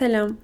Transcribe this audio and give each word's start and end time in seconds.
Selam. 0.00 0.36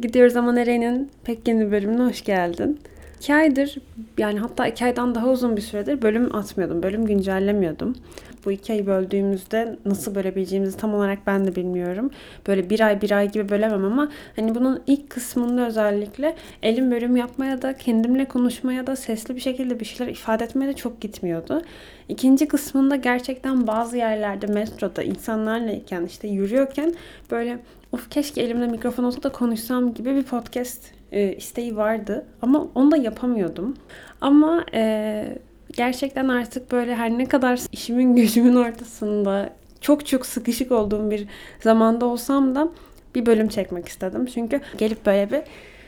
Gidiyoruz 0.00 0.36
ama 0.36 0.52
nerenin 0.52 1.10
pek 1.24 1.48
yeni 1.48 1.70
bölümüne 1.70 2.02
hoş 2.02 2.24
geldin. 2.24 2.80
İki 3.16 3.34
aydır 3.34 3.78
yani 4.18 4.38
hatta 4.38 4.66
iki 4.66 4.84
aydan 4.84 5.14
daha 5.14 5.28
uzun 5.28 5.56
bir 5.56 5.60
süredir 5.62 6.02
bölüm 6.02 6.36
atmıyordum. 6.36 6.82
Bölüm 6.82 7.06
güncellemiyordum. 7.06 7.96
Bu 8.44 8.52
iki 8.52 8.72
ayı 8.72 8.86
böldüğümüzde 8.86 9.76
nasıl 9.84 10.14
bölebileceğimizi 10.14 10.76
tam 10.76 10.94
olarak 10.94 11.18
ben 11.26 11.46
de 11.46 11.56
bilmiyorum. 11.56 12.10
Böyle 12.46 12.70
bir 12.70 12.80
ay 12.80 13.00
bir 13.00 13.10
ay 13.10 13.32
gibi 13.32 13.48
bölemem 13.48 13.84
ama 13.84 14.08
hani 14.36 14.54
bunun 14.54 14.82
ilk 14.86 15.10
kısmında 15.10 15.66
özellikle 15.66 16.36
elim 16.62 16.90
bölüm 16.90 17.16
yapmaya 17.16 17.62
da 17.62 17.76
kendimle 17.76 18.24
konuşmaya 18.24 18.86
da 18.86 18.96
sesli 18.96 19.36
bir 19.36 19.40
şekilde 19.40 19.80
bir 19.80 19.84
şeyler 19.84 20.12
ifade 20.12 20.44
etmeye 20.44 20.66
de 20.66 20.72
çok 20.72 21.00
gitmiyordu. 21.00 21.62
İkinci 22.08 22.48
kısmında 22.48 22.96
gerçekten 22.96 23.66
bazı 23.66 23.96
yerlerde 23.96 24.46
metroda 24.46 25.02
insanlarlayken 25.02 26.04
işte 26.04 26.28
yürüyorken 26.28 26.94
böyle 27.30 27.58
of 27.92 28.10
keşke 28.10 28.42
elimde 28.42 28.66
mikrofon 28.66 29.04
olsa 29.04 29.22
da 29.22 29.28
konuşsam 29.28 29.94
gibi 29.94 30.14
bir 30.14 30.22
podcast 30.22 30.82
e, 31.12 31.36
isteği 31.36 31.76
vardı. 31.76 32.26
Ama 32.42 32.68
onu 32.74 32.90
da 32.90 32.96
yapamıyordum. 32.96 33.76
Ama 34.20 34.64
e, 34.74 35.24
gerçekten 35.72 36.28
artık 36.28 36.72
böyle 36.72 36.94
her 36.94 37.10
ne 37.10 37.26
kadar 37.26 37.60
işimin 37.72 38.16
gücümün 38.16 38.56
ortasında 38.56 39.50
çok 39.80 40.06
çok 40.06 40.26
sıkışık 40.26 40.72
olduğum 40.72 41.10
bir 41.10 41.26
zamanda 41.60 42.06
olsam 42.06 42.54
da 42.54 42.68
bir 43.14 43.26
bölüm 43.26 43.48
çekmek 43.48 43.88
istedim. 43.88 44.26
Çünkü 44.26 44.60
gelip 44.78 45.06
böyle 45.06 45.30
bir 45.30 45.42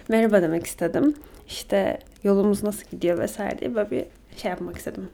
merhaba 0.08 0.42
demek 0.42 0.66
istedim. 0.66 1.14
İşte 1.48 1.98
yolumuz 2.24 2.62
nasıl 2.62 2.90
gidiyor 2.90 3.18
vesaire 3.18 3.58
diye 3.58 3.74
böyle 3.74 3.90
bir 3.90 4.04
şey 4.36 4.50
yapmak 4.50 4.76
istedim. 4.76 5.08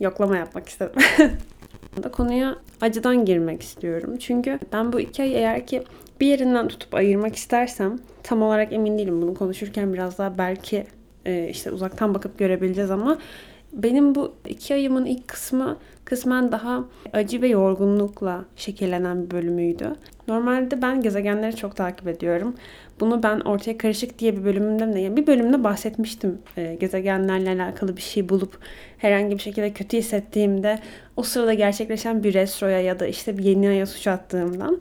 Yoklama 0.00 0.36
yapmak 0.36 0.68
istedim. 0.68 1.02
da 2.02 2.10
konuya 2.10 2.56
acıdan 2.80 3.24
girmek 3.24 3.62
istiyorum. 3.62 4.16
Çünkü 4.18 4.58
ben 4.72 4.92
bu 4.92 5.00
iki 5.00 5.22
ay 5.22 5.34
eğer 5.34 5.66
ki 5.66 5.82
bir 6.20 6.26
yerinden 6.26 6.68
tutup 6.68 6.94
ayırmak 6.94 7.36
istersem 7.36 7.98
tam 8.22 8.42
olarak 8.42 8.72
emin 8.72 8.98
değilim. 8.98 9.22
Bunu 9.22 9.34
konuşurken 9.34 9.94
biraz 9.94 10.18
daha 10.18 10.38
belki 10.38 10.86
e, 11.26 11.48
işte 11.48 11.70
uzaktan 11.70 12.14
bakıp 12.14 12.38
görebileceğiz 12.38 12.90
ama 12.90 13.18
benim 13.72 14.14
bu 14.14 14.34
iki 14.48 14.74
ayımın 14.74 15.04
ilk 15.04 15.28
kısmı 15.28 15.76
kısmen 16.04 16.52
daha 16.52 16.84
acı 17.12 17.42
ve 17.42 17.48
yorgunlukla 17.48 18.44
şekillenen 18.56 19.24
bir 19.24 19.30
bölümüydü. 19.30 19.92
Normalde 20.28 20.82
ben 20.82 21.00
gezegenleri 21.00 21.56
çok 21.56 21.76
takip 21.76 22.08
ediyorum. 22.08 22.54
Bunu 23.00 23.22
ben 23.22 23.40
ortaya 23.40 23.78
karışık 23.78 24.18
diye 24.18 24.36
bir 24.36 24.44
bölümümde 24.44 24.94
de 24.94 25.00
yani 25.00 25.16
bir 25.16 25.26
bölümde 25.26 25.64
bahsetmiştim. 25.64 26.38
E, 26.56 26.74
gezegenlerle 26.74 27.50
alakalı 27.50 27.96
bir 27.96 28.02
şey 28.02 28.28
bulup 28.28 28.58
herhangi 28.98 29.34
bir 29.36 29.42
şekilde 29.42 29.72
kötü 29.72 29.96
hissettiğimde 29.96 30.78
o 31.16 31.22
sırada 31.22 31.54
gerçekleşen 31.54 32.24
bir 32.24 32.34
restroya 32.34 32.80
ya 32.80 33.00
da 33.00 33.06
işte 33.06 33.38
bir 33.38 33.44
yeni 33.44 33.68
aya 33.68 33.86
suç 33.86 34.06
attığımdan 34.06 34.80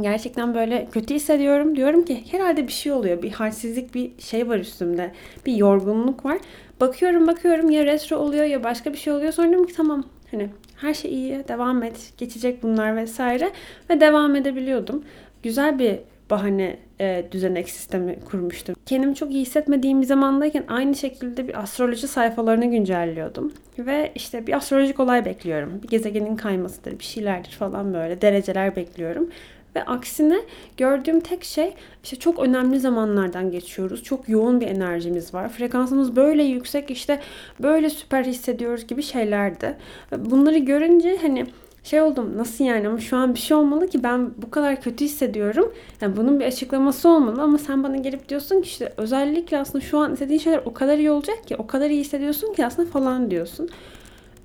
gerçekten 0.00 0.54
böyle 0.54 0.88
kötü 0.92 1.14
hissediyorum. 1.14 1.76
Diyorum 1.76 2.04
ki 2.04 2.24
herhalde 2.30 2.66
bir 2.66 2.72
şey 2.72 2.92
oluyor. 2.92 3.22
Bir 3.22 3.32
halsizlik 3.32 3.94
bir 3.94 4.10
şey 4.18 4.48
var 4.48 4.58
üstümde. 4.58 5.12
Bir 5.46 5.56
yorgunluk 5.56 6.24
var. 6.24 6.38
Bakıyorum 6.84 7.26
bakıyorum 7.26 7.70
ya 7.70 7.86
retro 7.86 8.16
oluyor 8.16 8.44
ya 8.44 8.64
başka 8.64 8.92
bir 8.92 8.98
şey 8.98 9.12
oluyor. 9.12 9.32
Sonra 9.32 9.48
diyorum 9.48 9.66
ki 9.66 9.74
tamam 9.74 10.04
hani 10.30 10.48
her 10.76 10.94
şey 10.94 11.14
iyi 11.14 11.48
devam 11.48 11.82
et 11.82 12.12
geçecek 12.18 12.62
bunlar 12.62 12.96
vesaire 12.96 13.50
ve 13.90 14.00
devam 14.00 14.36
edebiliyordum. 14.36 15.04
Güzel 15.42 15.78
bir 15.78 15.98
bahane 16.30 16.76
e, 17.00 17.24
düzenek 17.32 17.70
sistemi 17.70 18.18
kurmuştum. 18.30 18.76
Kendimi 18.86 19.14
çok 19.14 19.30
iyi 19.30 19.42
hissetmediğim 19.42 20.00
bir 20.00 20.06
zamandayken 20.06 20.64
aynı 20.68 20.94
şekilde 20.94 21.48
bir 21.48 21.62
astroloji 21.62 22.08
sayfalarını 22.08 22.66
güncelliyordum. 22.66 23.52
Ve 23.78 24.12
işte 24.14 24.46
bir 24.46 24.52
astrolojik 24.52 25.00
olay 25.00 25.24
bekliyorum. 25.24 25.82
Bir 25.82 25.88
gezegenin 25.88 26.36
kaymasıdır, 26.36 26.98
bir 26.98 27.04
şeylerdir 27.04 27.50
falan 27.50 27.94
böyle 27.94 28.20
dereceler 28.20 28.76
bekliyorum. 28.76 29.30
Ve 29.76 29.84
aksine 29.84 30.40
gördüğüm 30.76 31.20
tek 31.20 31.44
şey 31.44 31.74
işte 32.04 32.16
çok 32.16 32.38
önemli 32.38 32.80
zamanlardan 32.80 33.50
geçiyoruz. 33.50 34.02
Çok 34.02 34.28
yoğun 34.28 34.60
bir 34.60 34.66
enerjimiz 34.66 35.34
var. 35.34 35.48
Frekansımız 35.48 36.16
böyle 36.16 36.42
yüksek 36.42 36.90
işte 36.90 37.20
böyle 37.62 37.90
süper 37.90 38.24
hissediyoruz 38.24 38.86
gibi 38.86 39.02
şeylerdi. 39.02 39.76
Bunları 40.18 40.58
görünce 40.58 41.18
hani 41.22 41.46
şey 41.84 42.00
oldum 42.00 42.38
nasıl 42.38 42.64
yani 42.64 42.88
ama 42.88 43.00
şu 43.00 43.16
an 43.16 43.34
bir 43.34 43.38
şey 43.40 43.56
olmalı 43.56 43.88
ki 43.88 44.02
ben 44.02 44.30
bu 44.36 44.50
kadar 44.50 44.80
kötü 44.80 45.04
hissediyorum. 45.04 45.72
Yani 46.00 46.16
bunun 46.16 46.40
bir 46.40 46.44
açıklaması 46.44 47.08
olmalı 47.08 47.42
ama 47.42 47.58
sen 47.58 47.82
bana 47.82 47.96
gelip 47.96 48.28
diyorsun 48.28 48.62
ki 48.62 48.68
işte 48.68 48.92
özellikle 48.96 49.58
aslında 49.58 49.84
şu 49.84 49.98
an 49.98 50.12
istediğin 50.12 50.40
şeyler 50.40 50.60
o 50.64 50.74
kadar 50.74 50.98
iyi 50.98 51.10
olacak 51.10 51.46
ki 51.46 51.56
o 51.56 51.66
kadar 51.66 51.90
iyi 51.90 52.00
hissediyorsun 52.00 52.54
ki 52.54 52.66
aslında 52.66 52.90
falan 52.90 53.30
diyorsun. 53.30 53.68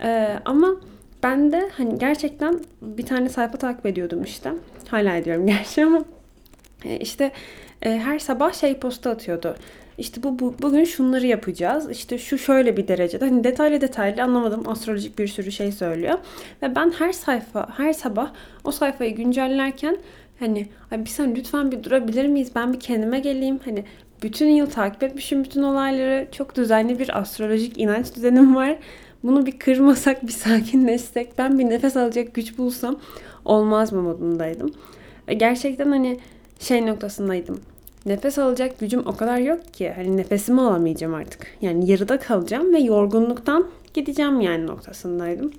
Ee, 0.03 0.39
ama 0.45 0.75
ben 1.23 1.51
de 1.51 1.69
hani 1.77 1.99
gerçekten 1.99 2.59
bir 2.81 3.05
tane 3.05 3.29
sayfa 3.29 3.57
takip 3.57 3.85
ediyordum 3.85 4.23
işte. 4.23 4.53
Hala 4.87 5.15
ediyorum 5.15 5.47
gerçi 5.47 5.85
ama 5.85 6.05
e, 6.85 6.97
işte 6.97 7.31
e, 7.81 7.89
her 7.89 8.19
sabah 8.19 8.53
şey 8.53 8.73
posta 8.73 9.09
atıyordu. 9.09 9.55
İşte 9.97 10.23
bu, 10.23 10.39
bu 10.39 10.55
bugün 10.61 10.83
şunları 10.83 11.27
yapacağız. 11.27 11.91
İşte 11.91 12.17
şu 12.17 12.37
şöyle 12.37 12.77
bir 12.77 12.87
derecede. 12.87 13.25
Hani 13.25 13.43
detaylı 13.43 13.81
detaylı 13.81 14.23
anlamadım. 14.23 14.67
Astrolojik 14.67 15.19
bir 15.19 15.27
sürü 15.27 15.51
şey 15.51 15.71
söylüyor. 15.71 16.17
Ve 16.61 16.75
ben 16.75 16.91
her 16.99 17.13
sayfa, 17.13 17.69
her 17.77 17.93
sabah 17.93 18.33
o 18.63 18.71
sayfayı 18.71 19.15
güncellerken 19.15 19.97
hani 20.39 20.67
ay 20.91 20.99
bir 20.99 21.09
sen 21.09 21.35
lütfen 21.35 21.71
bir 21.71 21.83
durabilir 21.83 22.27
miyiz? 22.27 22.51
Ben 22.55 22.73
bir 22.73 22.79
kendime 22.79 23.19
geleyim. 23.19 23.59
Hani 23.65 23.85
bütün 24.23 24.47
yıl 24.47 24.69
takip 24.69 25.03
etmişim 25.03 25.43
bütün 25.43 25.63
olayları. 25.63 26.27
Çok 26.31 26.55
düzenli 26.55 26.99
bir 26.99 27.19
astrolojik 27.19 27.77
inanç 27.77 28.15
düzenim 28.15 28.55
var. 28.55 28.75
Bunu 29.23 29.45
bir 29.45 29.59
kırmasak, 29.59 30.27
bir 30.27 30.31
sakinleşsek, 30.45 31.37
ben 31.37 31.59
bir 31.59 31.65
nefes 31.65 31.97
alacak 31.97 32.33
güç 32.33 32.57
bulsam 32.57 32.99
olmaz 33.45 33.93
mı 33.93 34.01
modundaydım. 34.01 34.71
Gerçekten 35.37 35.89
hani 35.89 36.19
şey 36.59 36.85
noktasındaydım. 36.85 37.61
Nefes 38.05 38.37
alacak 38.39 38.79
gücüm 38.79 39.07
o 39.07 39.15
kadar 39.15 39.37
yok 39.37 39.73
ki. 39.73 39.93
Hani 39.95 40.17
nefesimi 40.17 40.61
alamayacağım 40.61 41.13
artık. 41.13 41.47
Yani 41.61 41.91
yarıda 41.91 42.19
kalacağım 42.19 42.73
ve 42.73 42.79
yorgunluktan 42.79 43.67
gideceğim 43.93 44.41
yani 44.41 44.67
noktasındaydım. 44.67 45.51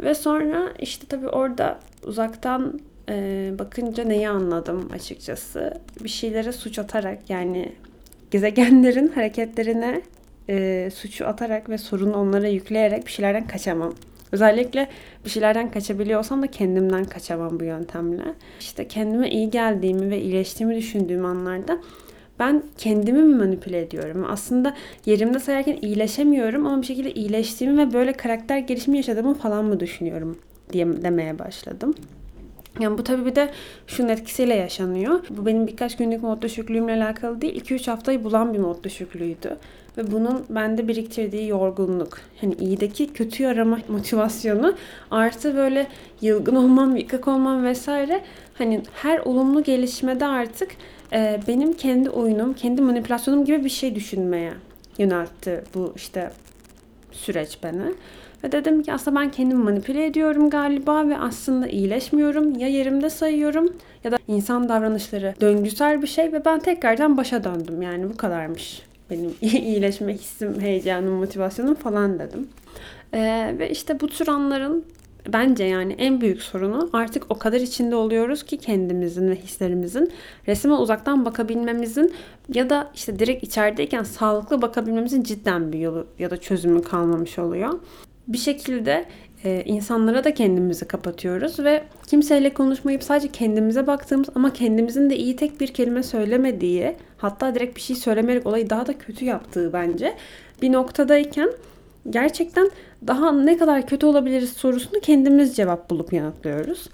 Ve 0.00 0.14
sonra 0.14 0.72
işte 0.78 1.06
tabii 1.08 1.28
orada 1.28 1.80
uzaktan 2.04 2.80
e, 3.08 3.50
bakınca 3.58 4.04
neyi 4.04 4.28
anladım 4.28 4.88
açıkçası. 4.92 5.74
Bir 6.04 6.08
şeylere 6.08 6.52
suç 6.52 6.78
atarak 6.78 7.30
yani 7.30 7.72
gezegenlerin 8.30 9.08
hareketlerine 9.14 10.02
e, 10.50 10.88
suçu 10.94 11.26
atarak 11.26 11.68
ve 11.68 11.78
sorunu 11.78 12.16
onlara 12.16 12.48
yükleyerek 12.48 13.06
bir 13.06 13.10
şeylerden 13.10 13.46
kaçamam. 13.46 13.94
Özellikle 14.32 14.88
bir 15.24 15.30
şeylerden 15.30 15.70
kaçabiliyorsam 15.70 16.42
da 16.42 16.46
kendimden 16.46 17.04
kaçamam 17.04 17.60
bu 17.60 17.64
yöntemle. 17.64 18.22
İşte 18.60 18.88
kendime 18.88 19.30
iyi 19.30 19.50
geldiğimi 19.50 20.10
ve 20.10 20.20
iyileştiğimi 20.20 20.76
düşündüğüm 20.76 21.24
anlarda 21.24 21.78
ben 22.38 22.62
kendimi 22.78 23.22
mi 23.22 23.34
manipüle 23.34 23.80
ediyorum? 23.80 24.26
Aslında 24.28 24.76
yerimde 25.06 25.38
sayarken 25.38 25.78
iyileşemiyorum 25.82 26.66
ama 26.66 26.82
bir 26.82 26.86
şekilde 26.86 27.14
iyileştiğimi 27.14 27.78
ve 27.78 27.92
böyle 27.92 28.12
karakter 28.12 28.58
gelişimi 28.58 28.96
yaşadığımı 28.96 29.34
falan 29.34 29.64
mı 29.64 29.80
düşünüyorum 29.80 30.38
diye 30.72 31.02
demeye 31.02 31.38
başladım. 31.38 31.94
Yani 32.80 32.98
bu 32.98 33.04
tabii 33.04 33.26
bir 33.26 33.34
de 33.34 33.50
şunun 33.86 34.08
etkisiyle 34.08 34.54
yaşanıyor. 34.54 35.20
Bu 35.30 35.46
benim 35.46 35.66
birkaç 35.66 35.96
günlük 35.96 36.22
mod 36.22 36.42
düşüklüğümle 36.42 36.92
alakalı 36.92 37.40
değil. 37.40 37.64
2-3 37.64 37.90
haftayı 37.90 38.24
bulan 38.24 38.54
bir 38.54 38.58
mod 38.58 38.84
düşüklüğüydü. 38.84 39.56
Ve 39.98 40.12
bunun 40.12 40.44
bende 40.50 40.88
biriktirdiği 40.88 41.48
yorgunluk. 41.48 42.18
Hani 42.40 42.54
iyideki 42.54 43.12
kötü 43.12 43.46
arama 43.46 43.78
motivasyonu 43.88 44.74
artı 45.10 45.56
böyle 45.56 45.86
yılgın 46.20 46.56
olmam, 46.56 46.96
yıkık 46.96 47.28
olmam 47.28 47.64
vesaire. 47.64 48.22
Hani 48.54 48.82
her 48.94 49.18
olumlu 49.18 49.62
gelişmede 49.62 50.26
artık 50.26 50.70
e, 51.12 51.40
benim 51.48 51.72
kendi 51.72 52.10
oyunum, 52.10 52.54
kendi 52.54 52.82
manipülasyonum 52.82 53.44
gibi 53.44 53.64
bir 53.64 53.70
şey 53.70 53.94
düşünmeye 53.94 54.52
yöneltti 54.98 55.64
bu 55.74 55.92
işte 55.96 56.30
süreç 57.12 57.58
beni. 57.62 57.94
Ve 58.44 58.52
dedim 58.52 58.82
ki 58.82 58.92
aslında 58.92 59.20
ben 59.20 59.30
kendimi 59.30 59.64
manipüle 59.64 60.06
ediyorum 60.06 60.50
galiba 60.50 61.08
ve 61.08 61.18
aslında 61.18 61.68
iyileşmiyorum. 61.68 62.58
Ya 62.58 62.68
yerimde 62.68 63.10
sayıyorum 63.10 63.72
ya 64.04 64.12
da 64.12 64.18
insan 64.28 64.68
davranışları 64.68 65.34
döngüsel 65.40 66.02
bir 66.02 66.06
şey 66.06 66.32
ve 66.32 66.44
ben 66.44 66.58
tekrardan 66.58 67.16
başa 67.16 67.44
döndüm. 67.44 67.82
Yani 67.82 68.10
bu 68.10 68.16
kadarmış 68.16 68.82
benim 69.10 69.34
iyileşme 69.40 70.14
hissim, 70.14 70.60
heyecanım, 70.60 71.12
motivasyonum 71.12 71.74
falan 71.74 72.18
dedim. 72.18 72.48
Ee, 73.14 73.54
ve 73.58 73.70
işte 73.70 74.00
bu 74.00 74.08
tür 74.08 74.28
anların 74.28 74.84
bence 75.32 75.64
yani 75.64 75.92
en 75.92 76.20
büyük 76.20 76.42
sorunu 76.42 76.90
artık 76.92 77.24
o 77.28 77.38
kadar 77.38 77.60
içinde 77.60 77.96
oluyoruz 77.96 78.42
ki 78.42 78.56
kendimizin 78.56 79.30
ve 79.30 79.36
hislerimizin. 79.36 80.12
Resme 80.48 80.72
uzaktan 80.72 81.24
bakabilmemizin 81.24 82.14
ya 82.54 82.70
da 82.70 82.90
işte 82.94 83.18
direkt 83.18 83.44
içerideyken 83.44 84.02
sağlıklı 84.02 84.62
bakabilmemizin 84.62 85.22
cidden 85.22 85.72
bir 85.72 85.78
yolu 85.78 86.06
ya 86.18 86.30
da 86.30 86.36
çözümü 86.36 86.82
kalmamış 86.82 87.38
oluyor. 87.38 87.80
Bir 88.28 88.38
şekilde 88.38 89.06
e, 89.44 89.62
insanlara 89.66 90.24
da 90.24 90.34
kendimizi 90.34 90.88
kapatıyoruz 90.88 91.58
ve 91.58 91.84
kimseyle 92.06 92.54
konuşmayıp 92.54 93.02
sadece 93.02 93.28
kendimize 93.28 93.86
baktığımız 93.86 94.28
ama 94.34 94.52
kendimizin 94.52 95.10
de 95.10 95.16
iyi 95.16 95.36
tek 95.36 95.60
bir 95.60 95.68
kelime 95.68 96.02
söylemediği 96.02 96.96
hatta 97.18 97.54
direkt 97.54 97.76
bir 97.76 97.80
şey 97.80 97.96
söylemeyerek 97.96 98.46
olayı 98.46 98.70
daha 98.70 98.86
da 98.86 98.98
kötü 98.98 99.24
yaptığı 99.24 99.72
bence 99.72 100.16
bir 100.62 100.72
noktadayken 100.72 101.50
gerçekten 102.10 102.70
daha 103.06 103.32
ne 103.32 103.58
kadar 103.58 103.86
kötü 103.86 104.06
olabiliriz 104.06 104.52
sorusunu 104.52 105.00
kendimiz 105.00 105.56
cevap 105.56 105.90
bulup 105.90 106.12
yanıtlıyoruz. 106.12 106.88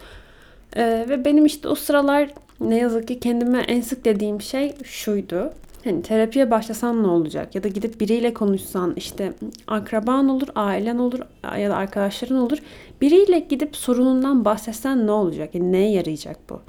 Ee, 0.76 1.06
ve 1.08 1.24
benim 1.24 1.46
işte 1.46 1.68
o 1.68 1.74
sıralar 1.74 2.30
ne 2.60 2.76
yazık 2.76 3.08
ki 3.08 3.20
kendime 3.20 3.58
en 3.58 3.80
sık 3.80 4.04
dediğim 4.04 4.40
şey 4.40 4.74
şuydu. 4.84 5.52
Hani 5.84 6.02
terapiye 6.02 6.50
başlasan 6.50 7.02
ne 7.02 7.06
olacak? 7.06 7.54
Ya 7.54 7.62
da 7.62 7.68
gidip 7.68 8.00
biriyle 8.00 8.34
konuşsan 8.34 8.94
işte 8.96 9.32
akraban 9.66 10.28
olur, 10.28 10.48
ailen 10.54 10.98
olur 10.98 11.20
ya 11.58 11.70
da 11.70 11.76
arkadaşların 11.76 12.36
olur. 12.36 12.58
Biriyle 13.00 13.38
gidip 13.38 13.76
sorunundan 13.76 14.44
bahsetsen 14.44 15.06
ne 15.06 15.10
olacak? 15.10 15.54
Yani 15.54 15.72
neye 15.72 15.90
yarayacak 15.90 16.36
bu? 16.50 16.60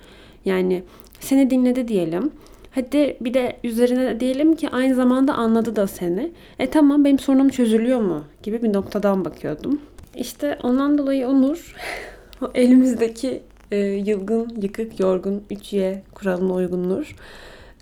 Yani 0.46 0.84
seni 1.20 1.50
dinledi 1.50 1.88
diyelim. 1.88 2.32
Hadi 2.78 3.18
bir 3.22 3.34
de 3.34 3.58
üzerine 3.64 4.20
diyelim 4.20 4.56
ki 4.56 4.70
aynı 4.70 4.96
zamanda 4.96 5.34
anladı 5.34 5.76
da 5.76 5.88
seni. 5.88 6.32
E 6.60 6.70
tamam 6.70 7.06
benim 7.06 7.20
sorunum 7.20 7.50
çözülüyor 7.50 8.02
mu? 8.02 8.24
Gibi 8.44 8.64
bir 8.64 8.74
noktadan 8.74 9.26
bakıyordum. 9.26 9.82
İşte 10.16 10.58
ondan 10.64 10.98
dolayı 10.98 11.28
Onur 11.28 11.76
o 12.42 12.52
elimizdeki 12.56 13.44
e, 13.72 13.78
yılgın, 13.78 14.58
yıkık, 14.62 15.00
yorgun 15.00 15.44
3Y 15.52 15.98
kuralına 16.14 16.54
uygundur. 16.54 17.16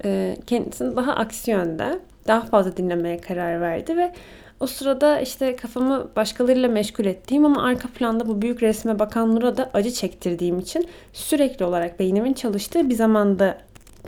E, 0.06 0.38
kendisini 0.48 0.96
daha 0.96 1.16
aksi 1.16 1.52
yönde 1.52 2.00
daha 2.28 2.42
fazla 2.42 2.78
dinlemeye 2.78 3.18
karar 3.18 3.62
verdi 3.62 3.98
ve 3.98 4.14
o 4.60 4.68
sırada 4.68 5.20
işte 5.20 5.56
kafamı 5.56 6.08
başkalarıyla 6.16 6.70
meşgul 6.70 7.06
ettiğim 7.06 7.46
ama 7.46 7.64
arka 7.64 7.88
planda 7.88 8.28
bu 8.28 8.42
büyük 8.42 8.64
resme 8.64 9.00
bakan 9.00 9.36
Nur'a 9.36 9.58
da 9.58 9.70
acı 9.74 9.92
çektirdiğim 9.92 10.60
için 10.60 10.88
sürekli 11.14 11.66
olarak 11.66 12.00
beynimin 12.00 12.34
çalıştığı 12.34 12.90
bir 12.90 12.96
zamanda 12.96 13.58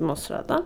o 0.04 0.16
sırada. 0.16 0.66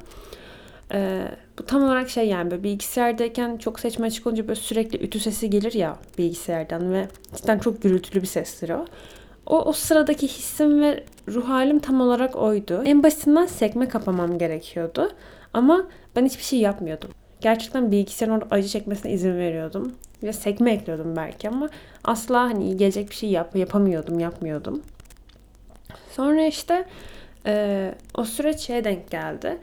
Ee, 0.93 1.27
bu 1.59 1.65
tam 1.65 1.83
olarak 1.83 2.09
şey 2.09 2.27
yani 2.27 2.51
böyle 2.51 2.63
bilgisayardayken 2.63 3.57
çok 3.57 3.79
seçme 3.79 4.07
açık 4.07 4.27
olunca 4.27 4.47
böyle 4.47 4.59
sürekli 4.59 5.05
ütü 5.05 5.19
sesi 5.19 5.49
gelir 5.49 5.73
ya 5.73 5.97
bilgisayardan 6.17 6.93
ve 6.93 7.07
cidden 7.35 7.59
çok 7.59 7.81
gürültülü 7.81 8.21
bir 8.21 8.27
sestir 8.27 8.69
o. 8.69 8.85
O, 9.45 9.61
o 9.61 9.73
sıradaki 9.73 10.27
hissim 10.27 10.81
ve 10.81 11.03
ruh 11.27 11.49
halim 11.49 11.79
tam 11.79 12.01
olarak 12.01 12.35
oydu. 12.35 12.83
En 12.85 13.03
basitinden 13.03 13.45
sekme 13.45 13.87
kapamam 13.87 14.37
gerekiyordu. 14.37 15.11
Ama 15.53 15.83
ben 16.15 16.25
hiçbir 16.25 16.43
şey 16.43 16.59
yapmıyordum. 16.59 17.09
Gerçekten 17.41 17.91
bilgisayarın 17.91 18.35
orada 18.35 18.55
acı 18.55 18.67
çekmesine 18.67 19.11
izin 19.11 19.37
veriyordum. 19.37 19.95
Ve 20.23 20.33
sekme 20.33 20.71
ekliyordum 20.71 21.15
belki 21.15 21.49
ama 21.49 21.69
asla 22.03 22.41
hani 22.41 22.77
gelecek 22.77 23.09
bir 23.09 23.15
şey 23.15 23.29
yap, 23.29 23.55
yapamıyordum, 23.55 24.19
yapmıyordum. 24.19 24.81
Sonra 26.11 26.45
işte 26.45 26.85
e, 27.45 27.91
o 28.15 28.23
süreç 28.23 28.59
şeye 28.59 28.83
denk 28.83 29.11
geldi. 29.11 29.57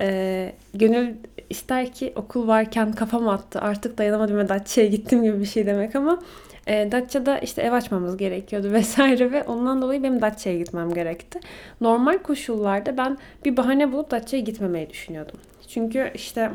E, 0.00 0.52
gönül 0.74 1.14
ister 1.50 1.92
ki 1.92 2.12
okul 2.16 2.48
varken 2.48 2.92
kafam 2.92 3.28
attı. 3.28 3.60
Artık 3.60 3.98
dayanamadım 3.98 4.38
ve 4.38 4.48
Datça'ya 4.48 4.86
gittim 4.86 5.22
gibi 5.22 5.40
bir 5.40 5.46
şey 5.46 5.66
demek 5.66 5.96
ama 5.96 6.18
e, 6.66 6.92
Datça'da 6.92 7.38
işte 7.38 7.62
ev 7.62 7.72
açmamız 7.72 8.16
gerekiyordu 8.16 8.70
vesaire 8.72 9.32
ve 9.32 9.42
ondan 9.42 9.82
dolayı 9.82 10.02
benim 10.02 10.22
Datça'ya 10.22 10.58
gitmem 10.58 10.94
gerekti. 10.94 11.40
Normal 11.80 12.18
koşullarda 12.18 12.96
ben 12.96 13.18
bir 13.44 13.56
bahane 13.56 13.92
bulup 13.92 14.10
Datça'ya 14.10 14.42
gitmemeyi 14.42 14.90
düşünüyordum. 14.90 15.36
Çünkü 15.68 16.10
işte 16.14 16.50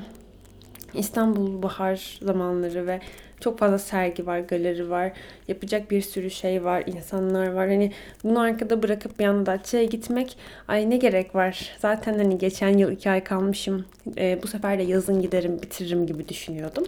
İstanbul 0.95 1.63
bahar 1.63 2.19
zamanları 2.22 2.88
ve 2.88 3.00
çok 3.40 3.60
fazla 3.60 3.80
sergi 3.80 4.28
var, 4.28 4.40
galeri 4.40 4.90
var, 4.90 5.12
yapacak 5.48 5.92
bir 5.92 6.01
sürü 6.01 6.30
şey 6.31 6.63
var, 6.63 6.84
insanlar 6.86 7.48
var. 7.48 7.68
Hani 7.68 7.92
bunu 8.24 8.40
arkada 8.40 8.84
bırakıp 8.84 9.19
bir 9.19 9.25
anda 9.25 9.45
Datça'ya 9.45 9.84
gitmek, 9.84 10.38
ay 10.68 10.90
ne 10.90 10.98
gerek 10.98 11.36
var? 11.36 11.75
Zaten 11.80 12.18
hani 12.18 12.38
geçen 12.38 12.78
yıl 12.78 12.92
iki 12.92 13.10
ay 13.10 13.24
kalmışım, 13.24 13.86
e, 14.18 14.40
bu 14.44 14.48
sefer 14.48 14.80
de 14.80 14.84
yazın 14.84 15.22
giderim, 15.22 15.62
bitiririm 15.62 16.07
gibi 16.07 16.30
düşünüyordum. 16.30 16.84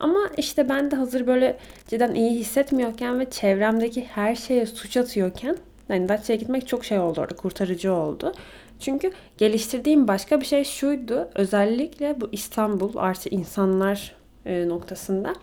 Ama 0.00 0.30
işte 0.36 0.68
ben 0.68 0.90
de 0.90 0.96
hazır 0.96 1.26
böyle 1.26 1.56
cidden 1.88 2.14
iyi 2.14 2.30
hissetmiyorken 2.30 3.20
ve 3.20 3.30
çevremdeki 3.30 4.04
her 4.04 4.34
şeye 4.34 4.66
suç 4.66 4.96
atıyorken 4.96 5.56
yani 5.88 6.08
Datça'ya 6.08 6.36
gitmek 6.36 6.68
çok 6.68 6.84
şey 6.84 6.98
oldu 6.98 7.20
orada, 7.20 7.36
kurtarıcı 7.36 7.92
oldu. 7.92 8.32
Çünkü 8.80 9.12
geliştirdiğim 9.38 10.08
başka 10.08 10.40
bir 10.40 10.46
şey 10.46 10.64
şuydu. 10.64 11.28
Özellikle 11.34 12.20
bu 12.20 12.28
İstanbul 12.32 12.96
artı 12.96 13.28
insanlar 13.28 14.14
e, 14.46 14.68
noktasında 14.68 15.34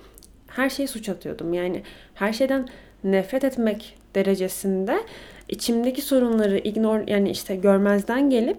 her 0.47 0.69
şeyi 0.69 0.87
suç 0.87 1.09
atıyordum. 1.09 1.53
Yani 1.53 1.83
her 2.13 2.33
şeyden 2.33 2.67
nefret 3.03 3.43
etmek 3.43 3.97
derecesinde 4.15 4.99
içimdeki 5.49 6.01
sorunları 6.01 6.57
ignor 6.57 7.07
yani 7.07 7.29
işte 7.29 7.55
görmezden 7.55 8.29
gelip 8.29 8.57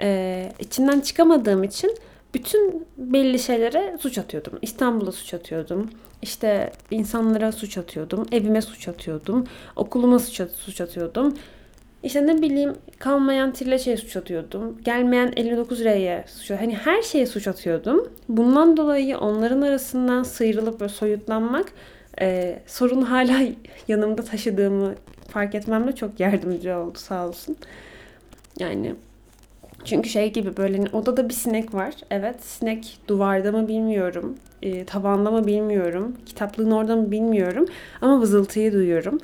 e, 0.00 0.52
içinden 0.58 1.00
çıkamadığım 1.00 1.64
için 1.64 1.96
bütün 2.34 2.86
belli 2.98 3.38
şeylere 3.38 3.96
suç 4.00 4.18
atıyordum. 4.18 4.58
İstanbul'a 4.62 5.12
suç 5.12 5.34
atıyordum. 5.34 5.90
İşte 6.22 6.72
insanlara 6.90 7.52
suç 7.52 7.78
atıyordum. 7.78 8.26
Evime 8.32 8.62
suç 8.62 8.88
atıyordum. 8.88 9.46
Okuluma 9.76 10.18
suç, 10.18 10.50
suç 10.56 10.80
atıyordum. 10.80 11.34
İşte 12.04 12.26
ne 12.26 12.42
bileyim 12.42 12.72
kalmayan 12.98 13.52
Trileçe'ye 13.52 13.96
suç 13.96 14.16
atıyordum. 14.16 14.78
Gelmeyen 14.84 15.28
59R'ye 15.28 16.24
suç 16.26 16.50
atıyordum. 16.50 16.66
Hani 16.66 16.76
her 16.76 17.02
şeye 17.02 17.26
suç 17.26 17.48
atıyordum. 17.48 18.08
Bundan 18.28 18.76
dolayı 18.76 19.18
onların 19.18 19.60
arasından 19.60 20.22
sıyrılıp 20.22 20.82
ve 20.82 20.88
soyutlanmak 20.88 21.72
e, 22.20 22.58
sorunu 22.66 23.10
hala 23.10 23.40
yanımda 23.88 24.24
taşıdığımı 24.24 24.94
fark 25.28 25.54
etmemde 25.54 25.92
çok 25.92 26.20
yardımcı 26.20 26.76
oldu 26.76 26.98
sağ 26.98 27.28
olsun. 27.28 27.56
Yani 28.58 28.94
çünkü 29.84 30.08
şey 30.08 30.32
gibi 30.32 30.56
böyle 30.56 30.76
hani 30.76 30.88
odada 30.92 31.28
bir 31.28 31.34
sinek 31.34 31.74
var. 31.74 31.94
Evet 32.10 32.44
sinek 32.44 32.98
duvarda 33.08 33.52
mı 33.52 33.68
bilmiyorum. 33.68 34.34
E, 34.62 34.84
tavanda 34.84 35.30
mı 35.30 35.46
bilmiyorum. 35.46 36.16
Kitaplığın 36.26 36.70
orada 36.70 36.96
mı 36.96 37.10
bilmiyorum. 37.10 37.66
Ama 38.00 38.20
vızıltıyı 38.20 38.72
duyuyorum. 38.72 39.20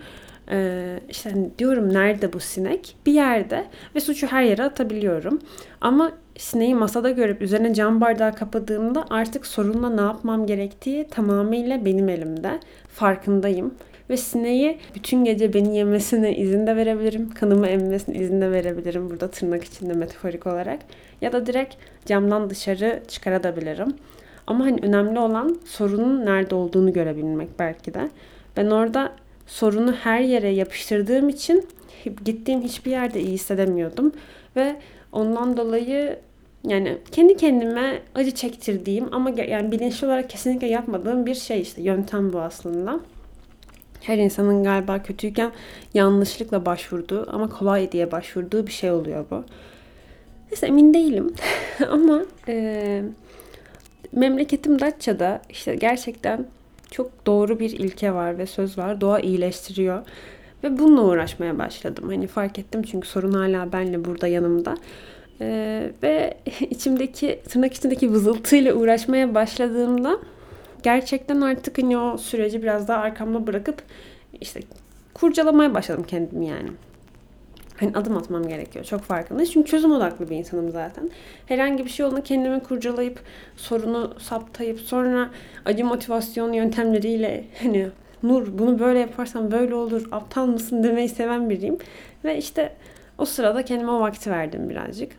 Ee, 0.50 1.00
işte 1.08 1.30
hani 1.30 1.50
diyorum 1.58 1.92
nerede 1.92 2.32
bu 2.32 2.40
sinek? 2.40 2.96
Bir 3.06 3.12
yerde 3.12 3.64
ve 3.94 4.00
suçu 4.00 4.26
her 4.26 4.42
yere 4.42 4.62
atabiliyorum. 4.62 5.38
Ama 5.80 6.12
sineği 6.38 6.74
masada 6.74 7.10
görüp 7.10 7.42
üzerine 7.42 7.74
cam 7.74 8.00
bardağı 8.00 8.34
kapadığımda 8.34 9.04
artık 9.10 9.46
sorunla 9.46 9.90
ne 9.90 10.00
yapmam 10.00 10.46
gerektiği 10.46 11.08
tamamıyla 11.08 11.84
benim 11.84 12.08
elimde. 12.08 12.60
Farkındayım. 12.88 13.74
Ve 14.10 14.16
sineği 14.16 14.78
bütün 14.94 15.24
gece 15.24 15.54
beni 15.54 15.76
yemesine 15.76 16.36
izin 16.36 16.66
de 16.66 16.76
verebilirim. 16.76 17.30
Kanımı 17.30 17.66
emmesine 17.66 18.18
izin 18.18 18.40
de 18.40 18.50
verebilirim. 18.50 19.10
Burada 19.10 19.30
tırnak 19.30 19.64
içinde 19.64 19.92
metaforik 19.92 20.46
olarak. 20.46 20.78
Ya 21.20 21.32
da 21.32 21.46
direkt 21.46 21.74
camdan 22.06 22.50
dışarı 22.50 23.02
çıkarabilirim. 23.08 23.94
Ama 24.46 24.64
hani 24.64 24.78
önemli 24.82 25.18
olan 25.18 25.58
sorunun 25.64 26.26
nerede 26.26 26.54
olduğunu 26.54 26.92
görebilmek 26.92 27.58
belki 27.58 27.94
de. 27.94 28.10
Ben 28.56 28.66
orada 28.66 29.12
sorunu 29.50 29.92
her 29.92 30.20
yere 30.20 30.48
yapıştırdığım 30.48 31.28
için 31.28 31.66
gittiğim 32.24 32.62
hiçbir 32.62 32.90
yerde 32.90 33.20
iyi 33.20 33.32
hissedemiyordum. 33.32 34.12
Ve 34.56 34.76
ondan 35.12 35.56
dolayı 35.56 36.18
yani 36.64 36.98
kendi 37.12 37.36
kendime 37.36 38.02
acı 38.14 38.30
çektirdiğim 38.30 39.14
ama 39.14 39.30
yani 39.30 39.72
bilinçli 39.72 40.06
olarak 40.06 40.30
kesinlikle 40.30 40.66
yapmadığım 40.66 41.26
bir 41.26 41.34
şey 41.34 41.60
işte 41.60 41.82
yöntem 41.82 42.32
bu 42.32 42.40
aslında. 42.40 43.00
Her 44.00 44.18
insanın 44.18 44.64
galiba 44.64 45.02
kötüyken 45.02 45.52
yanlışlıkla 45.94 46.66
başvurduğu 46.66 47.34
ama 47.34 47.48
kolay 47.48 47.92
diye 47.92 48.12
başvurduğu 48.12 48.66
bir 48.66 48.72
şey 48.72 48.90
oluyor 48.90 49.24
bu. 49.30 49.44
Neyse 50.50 50.66
emin 50.66 50.94
değilim 50.94 51.34
ama 51.90 52.22
e, 52.48 53.02
memleketim 54.12 54.80
Datça'da 54.80 55.42
işte 55.50 55.74
gerçekten 55.74 56.46
çok 56.90 57.26
doğru 57.26 57.60
bir 57.60 57.70
ilke 57.70 58.14
var 58.14 58.38
ve 58.38 58.46
söz 58.46 58.78
var. 58.78 59.00
Doğa 59.00 59.20
iyileştiriyor. 59.20 60.02
Ve 60.64 60.78
bununla 60.78 61.02
uğraşmaya 61.02 61.58
başladım. 61.58 62.04
Hani 62.08 62.26
fark 62.26 62.58
ettim 62.58 62.82
çünkü 62.82 63.08
sorun 63.08 63.32
hala 63.32 63.72
benle 63.72 64.04
burada 64.04 64.26
yanımda. 64.26 64.74
Ee, 65.40 65.92
ve 66.02 66.38
içimdeki 66.70 67.40
tırnak 67.48 67.74
içindeki 67.74 68.12
vızıltıyla 68.12 68.74
uğraşmaya 68.74 69.34
başladığımda 69.34 70.18
gerçekten 70.82 71.40
artık 71.40 71.78
hani 71.78 71.98
o 71.98 72.16
süreci 72.18 72.62
biraz 72.62 72.88
daha 72.88 73.02
arkamda 73.02 73.46
bırakıp 73.46 73.82
işte 74.40 74.60
kurcalamaya 75.14 75.74
başladım 75.74 76.04
kendimi 76.08 76.46
yani 76.46 76.70
hani 77.80 77.92
adım 77.94 78.16
atmam 78.16 78.48
gerekiyor. 78.48 78.84
Çok 78.84 79.00
farkındayım. 79.00 79.50
Çünkü 79.52 79.70
çözüm 79.70 79.92
odaklı 79.92 80.30
bir 80.30 80.36
insanım 80.36 80.70
zaten. 80.70 81.10
Herhangi 81.46 81.84
bir 81.84 81.90
şey 81.90 82.06
olduğunda 82.06 82.22
kendimi 82.22 82.60
kurcalayıp 82.60 83.20
sorunu 83.56 84.14
saptayıp 84.18 84.80
sonra 84.80 85.30
acı 85.64 85.84
motivasyon 85.84 86.52
yöntemleriyle 86.52 87.44
hani 87.62 87.88
Nur 88.22 88.58
bunu 88.58 88.78
böyle 88.78 88.98
yaparsan 88.98 89.50
böyle 89.50 89.74
olur 89.74 90.08
aptal 90.12 90.46
mısın 90.46 90.82
demeyi 90.82 91.08
seven 91.08 91.50
biriyim. 91.50 91.78
Ve 92.24 92.38
işte 92.38 92.72
o 93.18 93.24
sırada 93.24 93.64
kendime 93.64 93.90
o 93.90 94.00
vakti 94.00 94.30
verdim 94.30 94.68
birazcık. 94.68 95.12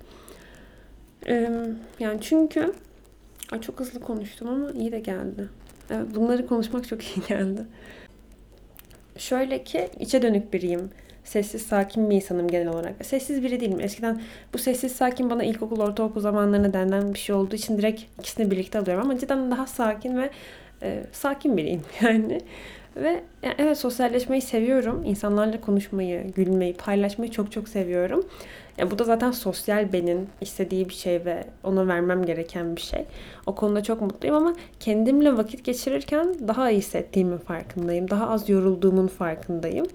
Ee, 1.28 1.50
yani 2.00 2.18
çünkü 2.22 2.74
Ay 3.52 3.62
çok 3.62 3.80
hızlı 3.80 4.00
konuştum 4.00 4.48
ama 4.48 4.72
iyi 4.72 4.92
de 4.92 5.00
geldi. 5.00 5.50
Evet, 5.90 6.06
bunları 6.16 6.48
konuşmak 6.48 6.88
çok 6.88 7.04
iyi 7.04 7.22
geldi. 7.28 7.62
Şöyle 9.18 9.64
ki 9.64 9.90
içe 10.00 10.22
dönük 10.22 10.54
biriyim 10.54 10.90
sessiz 11.24 11.62
sakin 11.62 12.10
bir 12.10 12.16
insanım 12.16 12.48
genel 12.48 12.68
olarak. 12.68 13.06
Sessiz 13.06 13.44
biri 13.44 13.60
değilim. 13.60 13.80
Eskiden 13.82 14.22
bu 14.54 14.58
sessiz 14.58 14.92
sakin 14.92 15.30
bana 15.30 15.44
ilkokul, 15.44 15.80
ortaokul 15.80 16.22
zamanlarında 16.22 16.74
denilen 16.74 17.14
bir 17.14 17.20
şey 17.20 17.36
olduğu 17.36 17.56
için 17.56 17.78
direkt 17.78 18.02
ikisini 18.20 18.52
birlikte 18.52 18.80
alıyorum. 18.80 19.04
Ama 19.04 19.20
cidden 19.20 19.52
daha 19.52 19.68
sakin 19.68 20.18
ve 20.18 20.30
e, 20.82 21.04
sakin 21.12 21.58
biriyim 21.58 21.82
yani. 22.02 22.42
Ve 22.96 23.24
evet 23.58 23.78
sosyalleşmeyi 23.78 24.42
seviyorum. 24.42 25.04
İnsanlarla 25.06 25.62
konuşmayı, 25.62 26.32
gülmeyi, 26.32 26.74
paylaşmayı 26.74 27.32
çok 27.32 27.52
çok 27.52 27.70
seviyorum. 27.70 28.26
Ya 28.78 28.92
bu 28.92 29.00
da 29.00 29.04
zaten 29.04 29.32
sosyal 29.32 29.94
benin 29.94 30.30
istediği 30.42 30.90
bir 30.90 30.94
şey 30.94 31.26
ve 31.26 31.44
ona 31.64 31.88
vermem 31.88 32.26
gereken 32.26 32.76
bir 32.76 32.82
şey. 32.82 33.06
O 33.46 33.56
konuda 33.56 33.84
çok 33.84 34.02
mutluyum 34.02 34.38
ama 34.38 34.56
kendimle 34.80 35.38
vakit 35.38 35.64
geçirirken 35.66 36.48
daha 36.48 36.72
iyi 36.72 36.78
hissettiğimin 36.78 37.38
farkındayım. 37.38 38.10
Daha 38.10 38.30
az 38.30 38.50
yorulduğumun 38.50 39.08
farkındayım. 39.08 39.86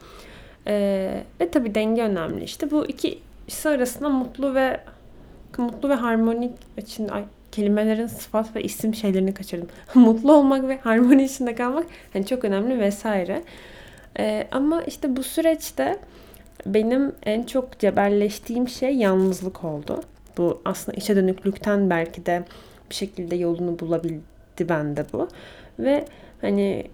Ee, 0.67 1.23
ve 1.41 1.51
tabii 1.51 1.75
denge 1.75 2.03
önemli. 2.03 2.45
İşte 2.45 2.71
bu 2.71 2.87
ikisi 2.87 3.69
arasında 3.69 4.09
mutlu 4.09 4.55
ve 4.55 4.81
mutlu 5.59 5.89
ve 5.89 5.95
harmonik 5.95 6.53
için 6.77 7.09
ay, 7.09 7.25
kelimelerin 7.53 8.07
sıfat 8.07 8.57
ve 8.57 8.63
isim 8.63 8.95
şeylerini 8.95 9.35
kaçırdım. 9.35 9.69
mutlu 9.95 10.33
olmak 10.33 10.69
ve 10.69 10.79
harmoni 10.79 11.25
içinde 11.25 11.55
kalmak 11.55 11.87
hani 12.13 12.27
çok 12.27 12.45
önemli 12.45 12.81
vesaire. 12.81 13.43
Ee, 14.19 14.47
ama 14.51 14.83
işte 14.83 15.17
bu 15.17 15.23
süreçte 15.23 15.99
benim 16.67 17.13
en 17.23 17.43
çok 17.43 17.79
cebelleştiğim 17.79 18.69
şey 18.69 18.97
yalnızlık 18.97 19.65
oldu. 19.65 20.01
Bu 20.39 20.61
aslında 20.65 20.99
içe 20.99 21.17
dönüklükten 21.17 21.91
belki 21.91 22.27
de 22.27 22.45
bir 22.91 22.95
şekilde 22.95 23.37
yolunu 23.37 23.79
bulabildi 23.79 24.69
bende 24.69 25.07
bu. 25.13 25.29
Ve 25.79 26.05
hani 26.41 26.87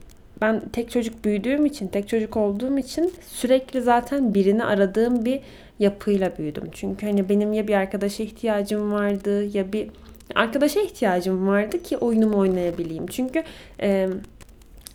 ben 0.42 0.62
tek 0.72 0.90
çocuk 0.90 1.24
büyüdüğüm 1.24 1.66
için, 1.66 1.88
tek 1.88 2.08
çocuk 2.08 2.36
olduğum 2.36 2.78
için 2.78 3.12
sürekli 3.26 3.82
zaten 3.82 4.34
birini 4.34 4.64
aradığım 4.64 5.24
bir 5.24 5.40
yapıyla 5.78 6.38
büyüdüm. 6.38 6.64
Çünkü 6.72 7.06
hani 7.06 7.28
benim 7.28 7.52
ya 7.52 7.68
bir 7.68 7.74
arkadaşa 7.74 8.22
ihtiyacım 8.22 8.92
vardı 8.92 9.56
ya 9.56 9.72
bir 9.72 9.88
arkadaşa 10.34 10.80
ihtiyacım 10.80 11.48
vardı 11.48 11.82
ki 11.82 11.96
oyunumu 11.96 12.38
oynayabileyim. 12.38 13.06
Çünkü 13.06 13.42
e, 13.82 14.08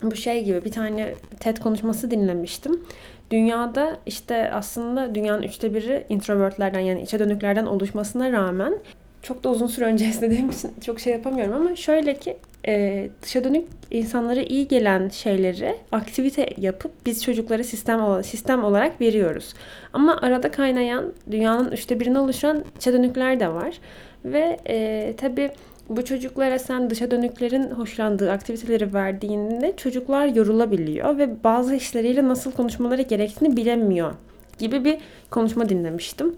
bu 0.03 0.15
şey 0.15 0.43
gibi 0.43 0.65
bir 0.65 0.71
tane 0.71 1.13
TED 1.39 1.57
konuşması 1.57 2.11
dinlemiştim. 2.11 2.81
Dünyada 3.31 3.97
işte 4.05 4.51
aslında 4.53 5.15
dünyanın 5.15 5.43
üçte 5.43 5.73
biri 5.73 6.05
introvertlerden 6.09 6.79
yani 6.79 7.01
içe 7.01 7.19
dönüklerden 7.19 7.65
oluşmasına 7.65 8.31
rağmen 8.31 8.73
çok 9.21 9.43
da 9.43 9.49
uzun 9.49 9.67
süre 9.67 9.85
önce 9.85 10.05
izlediğim 10.09 10.49
için 10.49 10.71
çok 10.85 10.99
şey 10.99 11.13
yapamıyorum 11.13 11.53
ama 11.53 11.75
şöyle 11.75 12.19
ki 12.19 12.37
e, 12.67 13.09
dışa 13.21 13.43
dönük 13.43 13.65
insanlara 13.91 14.41
iyi 14.41 14.67
gelen 14.67 15.09
şeyleri 15.09 15.75
aktivite 15.91 16.49
yapıp 16.57 16.91
biz 17.05 17.23
çocuklara 17.23 17.63
sistem 17.63 18.23
sistem 18.23 18.63
olarak 18.63 19.01
veriyoruz. 19.01 19.53
Ama 19.93 20.17
arada 20.21 20.51
kaynayan 20.51 21.13
dünyanın 21.31 21.71
üçte 21.71 21.99
birine 21.99 22.19
oluşan 22.19 22.63
içe 22.77 22.93
dönükler 22.93 23.39
de 23.39 23.47
var. 23.47 23.79
Ve 24.25 24.59
e, 24.69 25.13
tabii 25.17 25.49
bu 25.89 26.05
çocuklara 26.05 26.59
sen 26.59 26.89
dışa 26.89 27.11
dönüklerin 27.11 27.71
hoşlandığı 27.71 28.31
aktiviteleri 28.31 28.93
verdiğinde 28.93 29.73
çocuklar 29.77 30.27
yorulabiliyor 30.27 31.17
ve 31.17 31.43
bazı 31.43 31.75
işleriyle 31.75 32.27
nasıl 32.27 32.51
konuşmaları 32.51 33.01
gerektiğini 33.01 33.57
bilemiyor 33.57 34.13
gibi 34.59 34.85
bir 34.85 34.97
konuşma 35.29 35.69
dinlemiştim. 35.69 36.35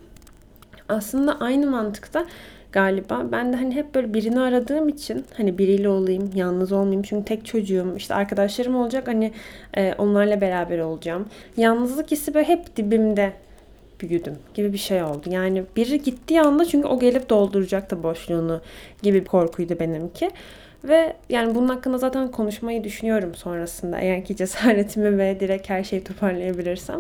Aslında 0.90 1.40
aynı 1.40 1.68
mantıkta 1.68 2.26
galiba. 2.72 3.26
Ben 3.32 3.54
de 3.54 3.58
hani 3.58 3.76
hep 3.76 3.96
böyle 3.96 4.14
birini 4.14 4.40
aradığım 4.40 4.90
için 4.90 5.26
hani 5.38 5.58
biriyle 5.58 5.90
olayım, 5.90 6.32
yalnız 6.36 6.72
olmayayım. 6.72 7.04
Çünkü 7.04 7.26
tek 7.26 7.46
çocuğum, 7.46 7.94
işte 7.98 8.16
arkadaşlarım 8.16 8.76
olacak 8.76 9.08
hani 9.08 9.32
e, 9.78 9.94
onlarla 9.98 10.42
beraber 10.42 10.80
olacağım. 10.80 11.26
Yalnızlık 11.58 12.12
hissi 12.12 12.34
böyle 12.34 12.48
hep 12.48 12.78
dibimde 12.78 13.34
büyüdüm 14.02 14.36
gibi 14.54 14.74
bir 14.74 14.78
şey 14.78 15.04
oldu. 15.04 15.30
Yani 15.30 15.64
biri 15.76 16.02
gittiği 16.02 16.42
anda 16.42 16.66
çünkü 16.66 16.88
o 16.88 17.00
gelip 17.00 17.30
dolduracaktı 17.30 18.04
boşluğunu 18.04 18.62
gibi 19.04 19.22
bir 19.22 19.26
korkuydu 19.26 19.80
benimki. 19.80 20.32
Ve 20.84 21.14
yani 21.30 21.56
bunun 21.56 21.68
hakkında 21.70 21.98
zaten 21.98 22.32
konuşmayı 22.32 22.84
düşünüyorum 22.84 23.36
sonrasında. 23.36 24.00
Eğer 24.00 24.26
ki 24.26 24.36
cesaretimi 24.36 25.18
ve 25.18 25.40
direkt 25.40 25.70
her 25.70 25.84
şeyi 25.84 26.04
toparlayabilirsem. 26.04 27.00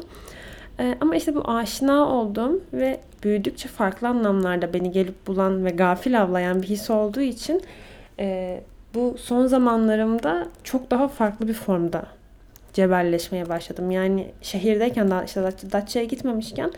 Ee, 0.79 0.98
ama 1.01 1.15
işte 1.15 1.36
bu 1.36 1.51
aşina 1.51 2.09
olduğum 2.09 2.62
ve 2.74 3.00
büyüdükçe 3.24 3.69
farklı 3.69 4.07
anlamlarda 4.07 4.74
beni 4.74 4.91
gelip 4.91 5.27
bulan 5.27 5.65
ve 5.65 5.69
gafil 5.69 6.21
avlayan 6.21 6.62
bir 6.62 6.67
his 6.67 6.89
olduğu 6.89 7.21
için 7.21 7.62
e, 8.19 8.59
bu 8.93 9.15
son 9.17 9.48
zamanlarımda 9.48 10.48
çok 10.63 10.91
daha 10.91 11.07
farklı 11.07 11.48
bir 11.48 11.53
formda 11.53 12.05
cebelleşmeye 12.74 13.50
başladım. 13.50 13.91
Yani 13.91 14.27
şehirdeyken 14.41 15.12
daha 15.12 15.24
işte 15.24 15.41
Datça'ya 15.71 16.05
gitmemişken 16.05 16.71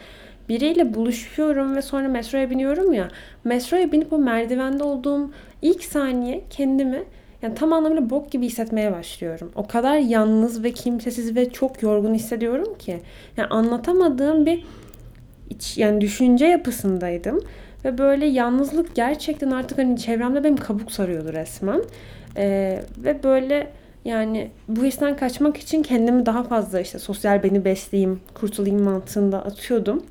biriyle 0.50 0.94
buluşuyorum 0.94 1.76
ve 1.76 1.82
sonra 1.82 2.08
metroya 2.08 2.50
biniyorum 2.50 2.94
ya. 2.94 3.08
Metroya 3.44 3.92
binip 3.92 4.14
o 4.14 4.18
merdivende 4.18 4.84
olduğum 4.84 5.32
ilk 5.62 5.84
saniye 5.84 6.44
kendimi 6.50 7.04
yani 7.42 7.56
tam 7.56 7.74
anlamıyla 7.74 8.10
bok 8.10 8.32
gibi 8.32 8.46
hissetmeye 8.46 8.92
başlıyorum. 8.92 9.52
O 9.56 9.68
kadar 9.68 9.98
yalnız 9.98 10.64
ve 10.64 10.72
kimsesiz 10.72 11.36
ve 11.36 11.50
çok 11.50 11.84
yorgun 11.84 12.14
hissediyorum 12.14 12.78
ki. 12.78 13.00
Yani 13.38 13.48
anlatamadığım 13.48 14.46
bir 14.46 14.66
iç, 15.50 15.78
yani 15.78 16.02
düşünce 16.02 16.46
yapısındaydım. 16.46 17.40
Ve 17.86 17.98
böyle 17.98 18.26
yalnızlık 18.26 18.96
gerçekten 18.96 19.52
artık 19.52 19.78
hani 19.78 20.00
çevremde 20.00 20.44
benim 20.44 20.58
kabuk 20.58 20.92
sarıyordu 20.92 21.34
resmen. 21.34 21.82
Ee, 22.38 22.82
ve 22.98 23.24
böyle 23.24 23.68
yani 24.06 24.52
bu 24.68 24.86
histen 24.86 25.18
kaçmak 25.18 25.58
için 25.58 25.84
kendimi 25.84 26.26
daha 26.26 26.44
fazla 26.44 26.80
işte 26.80 27.00
sosyal 27.00 27.44
beni 27.44 27.66
besleyeyim, 27.66 28.20
kurtulayım 28.34 28.84
mantığında 28.84 29.46
atıyordum. 29.46 30.04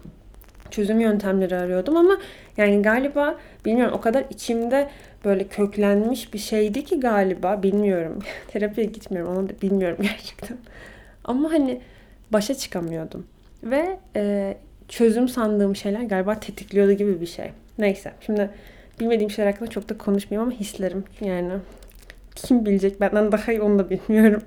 Çözüm 0.70 1.00
yöntemleri 1.00 1.56
arıyordum 1.56 1.96
ama 1.96 2.18
yani 2.56 2.82
galiba 2.82 3.36
bilmiyorum 3.64 3.94
o 3.98 4.00
kadar 4.00 4.24
içimde 4.30 4.88
böyle 5.24 5.48
köklenmiş 5.48 6.34
bir 6.34 6.38
şeydi 6.38 6.84
ki 6.84 7.00
galiba 7.00 7.62
bilmiyorum. 7.62 8.18
Terapiye 8.48 8.86
gitmiyorum 8.86 9.36
onu 9.36 9.48
da 9.48 9.52
bilmiyorum 9.62 9.98
gerçekten. 10.02 10.58
Ama 11.24 11.52
hani 11.52 11.80
başa 12.32 12.54
çıkamıyordum. 12.54 13.26
Ve 13.64 13.98
e, 14.16 14.56
çözüm 14.88 15.28
sandığım 15.28 15.76
şeyler 15.76 16.02
galiba 16.02 16.40
tetikliyordu 16.40 16.92
gibi 16.92 17.20
bir 17.20 17.26
şey. 17.26 17.50
Neyse 17.78 18.12
şimdi 18.20 18.50
bilmediğim 19.00 19.30
şeyler 19.30 19.52
hakkında 19.52 19.70
çok 19.70 19.88
da 19.88 19.98
konuşmayayım 19.98 20.50
ama 20.50 20.60
hislerim 20.60 21.04
yani 21.20 21.52
kim 22.36 22.66
bilecek 22.66 23.00
benden 23.00 23.32
daha 23.32 23.52
iyi 23.52 23.60
onu 23.60 23.78
da 23.78 23.90
bilmiyorum. 23.90 24.42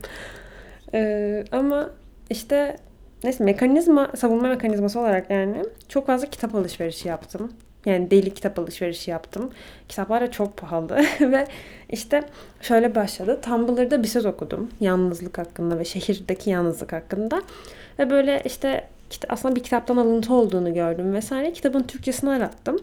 Ee, 0.93 1.43
ama 1.51 1.89
işte 2.29 2.77
neyse 3.23 3.43
mekanizma 3.43 4.11
savunma 4.15 4.47
mekanizması 4.47 4.99
olarak 4.99 5.29
yani 5.29 5.65
çok 5.89 6.07
fazla 6.07 6.29
kitap 6.29 6.55
alışverişi 6.55 7.07
yaptım. 7.07 7.51
Yani 7.85 8.11
deli 8.11 8.33
kitap 8.33 8.59
alışverişi 8.59 9.11
yaptım. 9.11 9.51
Kitaplar 9.89 10.21
da 10.21 10.31
çok 10.31 10.57
pahalı 10.57 10.97
ve 11.21 11.47
işte 11.89 12.23
şöyle 12.61 12.95
başladı. 12.95 13.39
Tumblr'da 13.41 14.03
bir 14.03 14.07
söz 14.07 14.25
okudum. 14.25 14.69
Yalnızlık 14.79 15.37
hakkında 15.37 15.79
ve 15.79 15.85
şehirdeki 15.85 16.49
yalnızlık 16.49 16.93
hakkında. 16.93 17.41
Ve 17.99 18.09
böyle 18.09 18.41
işte 18.45 18.87
aslında 19.29 19.55
bir 19.55 19.63
kitaptan 19.63 19.97
alıntı 19.97 20.33
olduğunu 20.33 20.73
gördüm 20.73 21.13
vesaire. 21.13 21.53
Kitabın 21.53 21.83
Türkçesini 21.83 22.29
arattım. 22.29 22.79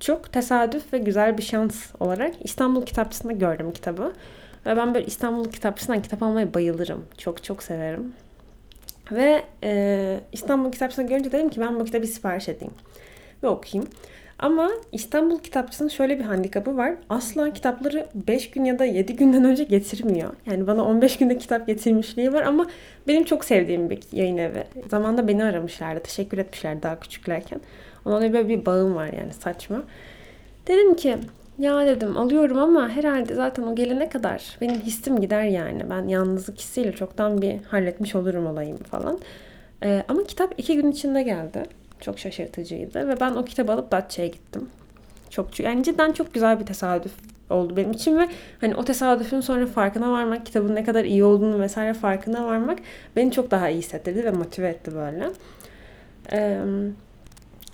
Çok 0.00 0.32
tesadüf 0.32 0.92
ve 0.92 0.98
güzel 0.98 1.38
bir 1.38 1.42
şans 1.42 1.86
olarak 2.00 2.34
İstanbul 2.40 2.86
Kitapçısı'nda 2.86 3.32
gördüm 3.32 3.72
kitabı. 3.72 4.12
Ve 4.66 4.76
ben 4.76 4.94
böyle 4.94 5.06
İstanbul 5.06 5.44
Kitapçısı'ndan 5.44 6.02
kitap 6.02 6.22
almaya 6.22 6.54
bayılırım. 6.54 7.04
Çok 7.18 7.44
çok 7.44 7.62
severim. 7.62 8.12
Ve 9.12 9.42
e, 9.64 10.20
İstanbul 10.32 10.72
Kitapçısı'nı 10.72 11.06
görünce 11.06 11.32
dedim 11.32 11.48
ki 11.48 11.60
ben 11.60 11.80
bu 11.80 11.84
kitabı 11.84 12.06
sipariş 12.06 12.48
edeyim. 12.48 12.74
Ve 13.42 13.48
okuyayım. 13.48 13.90
Ama 14.38 14.70
İstanbul 14.92 15.38
Kitapçısı'nın 15.38 15.88
şöyle 15.88 16.18
bir 16.18 16.24
handikapı 16.24 16.76
var. 16.76 16.94
Asla 17.08 17.52
kitapları 17.52 18.06
5 18.14 18.50
gün 18.50 18.64
ya 18.64 18.78
da 18.78 18.84
7 18.84 19.16
günden 19.16 19.44
önce 19.44 19.64
getirmiyor. 19.64 20.32
Yani 20.46 20.66
bana 20.66 20.84
15 20.84 21.18
günde 21.18 21.38
kitap 21.38 21.66
getirmişliği 21.66 22.32
var 22.32 22.42
ama 22.42 22.66
benim 23.08 23.24
çok 23.24 23.44
sevdiğim 23.44 23.90
bir 23.90 24.00
yayın 24.12 24.36
evi. 24.36 24.64
Zamanda 24.90 25.28
beni 25.28 25.44
aramışlardı. 25.44 26.00
Teşekkür 26.00 26.38
etmişler 26.38 26.82
daha 26.82 27.00
küçüklerken. 27.00 27.60
Ona 28.04 28.32
böyle 28.32 28.48
bir 28.48 28.66
bağım 28.66 28.94
var 28.94 29.06
yani 29.06 29.32
saçma. 29.32 29.82
Dedim 30.66 30.94
ki 30.94 31.16
ya 31.58 31.86
dedim 31.86 32.16
alıyorum 32.16 32.58
ama 32.58 32.88
herhalde 32.88 33.34
zaten 33.34 33.62
o 33.62 33.74
gelene 33.74 34.08
kadar 34.08 34.56
benim 34.60 34.80
hissim 34.80 35.20
gider 35.20 35.44
yani. 35.44 35.90
Ben 35.90 36.08
yalnızlık 36.08 36.58
hissiyle 36.58 36.92
çoktan 36.92 37.42
bir 37.42 37.56
halletmiş 37.64 38.14
olurum 38.14 38.46
olayım 38.46 38.76
falan. 38.76 39.18
Ee, 39.82 40.04
ama 40.08 40.24
kitap 40.24 40.54
iki 40.58 40.76
gün 40.76 40.90
içinde 40.90 41.22
geldi. 41.22 41.62
Çok 42.00 42.18
şaşırtıcıydı 42.18 43.08
ve 43.08 43.20
ben 43.20 43.30
o 43.30 43.44
kitabı 43.44 43.72
alıp 43.72 43.92
Datça'ya 43.92 44.28
gittim. 44.28 44.68
Çok 45.30 45.60
yani 45.60 45.82
cidden 45.82 46.12
çok 46.12 46.34
güzel 46.34 46.60
bir 46.60 46.66
tesadüf 46.66 47.12
oldu 47.50 47.76
benim 47.76 47.92
için 47.92 48.18
ve 48.18 48.28
hani 48.60 48.74
o 48.74 48.84
tesadüfün 48.84 49.40
sonra 49.40 49.66
farkına 49.66 50.12
varmak, 50.12 50.46
kitabın 50.46 50.74
ne 50.74 50.84
kadar 50.84 51.04
iyi 51.04 51.24
olduğunu 51.24 51.60
vesaire 51.60 51.94
farkına 51.94 52.46
varmak 52.46 52.78
beni 53.16 53.32
çok 53.32 53.50
daha 53.50 53.68
iyi 53.68 53.78
hissettirdi 53.78 54.24
ve 54.24 54.30
motive 54.30 54.68
etti 54.68 54.94
böyle. 54.94 55.30
Ee, 56.32 56.60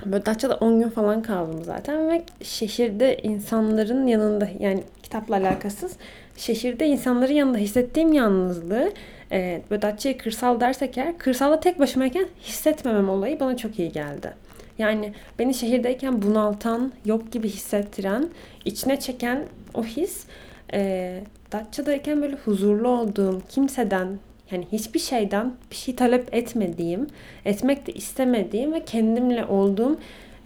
Böyle 0.06 0.26
Datça'da 0.26 0.56
10 0.56 0.80
gün 0.80 0.88
falan 0.88 1.22
kaldım 1.22 1.64
zaten 1.64 2.10
ve 2.10 2.22
şehirde 2.42 3.16
insanların 3.16 4.06
yanında 4.06 4.48
yani 4.58 4.84
kitapla 5.02 5.36
alakasız 5.36 5.96
şehirde 6.36 6.86
insanların 6.86 7.32
yanında 7.32 7.58
hissettiğim 7.58 8.12
yalnızlığı 8.12 8.92
e, 9.32 9.62
böyle 9.70 9.82
Datça'ya 9.82 10.18
kırsal 10.18 10.60
dersek 10.60 10.98
eğer 10.98 11.18
kırsalda 11.18 11.60
tek 11.60 11.78
başımayken 11.78 12.26
hissetmemem 12.42 13.08
olayı 13.08 13.40
bana 13.40 13.56
çok 13.56 13.78
iyi 13.78 13.92
geldi. 13.92 14.32
Yani 14.78 15.12
beni 15.38 15.54
şehirdeyken 15.54 16.22
bunaltan, 16.22 16.92
yok 17.04 17.32
gibi 17.32 17.48
hissettiren, 17.48 18.28
içine 18.64 19.00
çeken 19.00 19.44
o 19.74 19.84
his 19.84 20.26
e, 20.72 21.20
Datça'dayken 21.52 22.22
böyle 22.22 22.36
huzurlu 22.36 22.88
olduğum, 22.88 23.42
kimseden 23.48 24.18
yani 24.50 24.66
hiçbir 24.72 25.00
şeyden 25.00 25.54
bir 25.70 25.76
şey 25.76 25.96
talep 25.96 26.34
etmediğim, 26.34 27.06
etmek 27.44 27.86
de 27.86 27.92
istemediğim 27.92 28.72
ve 28.72 28.84
kendimle 28.84 29.44
olduğum 29.44 29.98